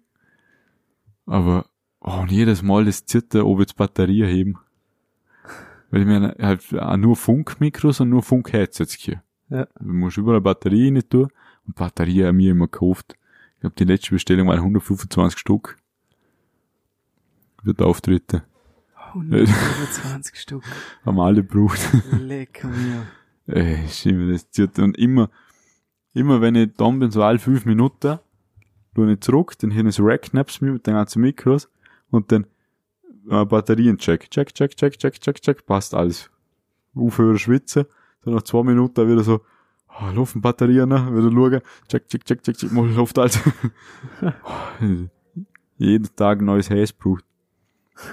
[1.28, 1.66] Aber,
[2.00, 4.58] oh, und jedes Mal das Zittern, ob jetzt Batterie heben.
[5.92, 9.22] Weil ich mir halt auch nur Funkmikros und nur Funk-Headsets hier.
[9.50, 9.68] Ja.
[9.80, 11.28] Du musst überall Batterie nicht tun.
[11.66, 13.16] Und Batterie haben wir immer gekauft.
[13.56, 15.78] Ich glaube, die letzte Bestellung waren 125 Stück.
[17.64, 18.44] Für die Auftritte.
[19.14, 20.64] 125 Stück.
[21.06, 21.80] Haben alle gebraucht.
[22.20, 23.08] Lecker mir.
[23.48, 24.78] Ey, ist immer das zieht.
[24.80, 25.30] Und immer,
[26.14, 28.20] immer wenn ich dann bin, so alle fünf Minuten,
[28.98, 31.70] tue ich zurück, dann hier das Rack mir mit den ganzen Mikros
[32.10, 32.48] und dann
[33.30, 36.32] äh, Batterien check, check, check, check, check, check, check, passt alles.
[36.96, 37.86] Aufhören schwitzen,
[38.24, 39.42] dann nach zwei Minuten wieder so,
[39.90, 41.08] oh, laufen Batterien, ne?
[41.14, 43.40] Wieder schauen, check, check, check, check, check, mal Luft, Alter.
[45.78, 47.24] Jeden Tag ein neues Häs braucht.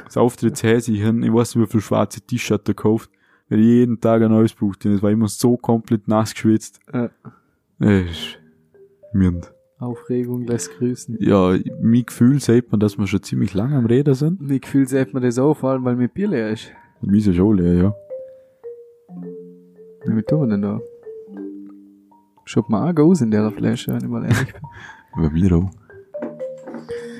[0.05, 3.11] Das Auftrittshäs, ich ich weiß nicht, wie viele schwarze T-Shirts gekauft,
[3.49, 4.85] weil ich jeden Tag ein neues braucht.
[4.85, 6.81] Und es war immer so komplett nass geschwitzt.
[6.93, 7.09] Äh,
[7.79, 8.39] ist
[9.15, 9.54] mirnd.
[9.85, 11.17] Aufregung lässt grüßen.
[11.21, 14.41] Ja, mein Gefühl sagt man, dass wir schon ziemlich lange am Reden sind.
[14.41, 16.71] Mein Gefühl sieht man das auch, vor allem, weil mein Bier leer ist.
[17.01, 17.95] Mir ist ja schon leer, ja.
[20.07, 20.81] Wie tun wir denn da?
[22.45, 24.63] Schaut mal auch aus in der Flasche, wenn ich mal ehrlich bin.
[25.23, 25.71] Bei mir auch.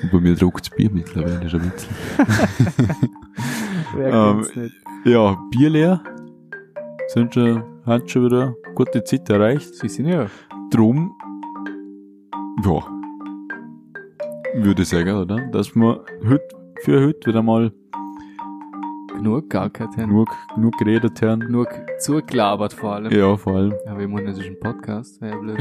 [0.03, 1.95] Und bei mir druckt das Bier mittlerweile schon ein bisschen.
[3.95, 4.75] Wer Ähm, nicht?
[5.05, 6.03] Ja, Bier leer.
[7.07, 9.73] Sind schon, hat schon wieder gute Zeit erreicht.
[9.73, 10.27] Sie sind ja.
[10.69, 11.15] Drum,
[12.63, 12.81] ja,
[14.55, 15.37] würde ich sagen, oder?
[15.51, 16.47] Dass wir heute,
[16.83, 17.71] für heute wieder mal
[19.15, 20.09] Genug gackert haben.
[20.09, 21.39] genug, genug geredet haben.
[21.39, 21.67] Genug
[21.99, 23.11] zugelabert vor allem.
[23.13, 23.73] Ja, vor allem.
[23.87, 25.21] Aber ich meine, das ist ein Podcast.
[25.21, 25.57] Wäre ja blöd?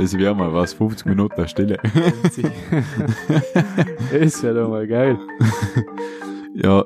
[0.00, 1.78] Es wäre mal was, 50 Minuten Stille.
[4.12, 5.18] ist ja doch mal geil.
[6.54, 6.84] Ja.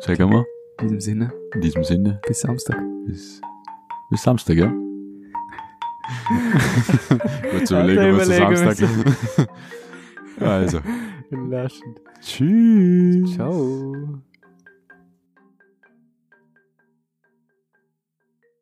[0.00, 0.44] Sagen wir,
[0.80, 2.76] In diesem Sinne, in diesem Sinne, bis Samstag.
[3.06, 3.40] bis,
[4.10, 4.72] bis Samstag, ja?
[7.52, 9.48] Gut zu Alter, überlegen, was Samstag
[10.40, 10.80] also,
[11.30, 12.00] Entlastend.
[12.20, 13.34] tschüss.
[13.34, 14.22] Ciao.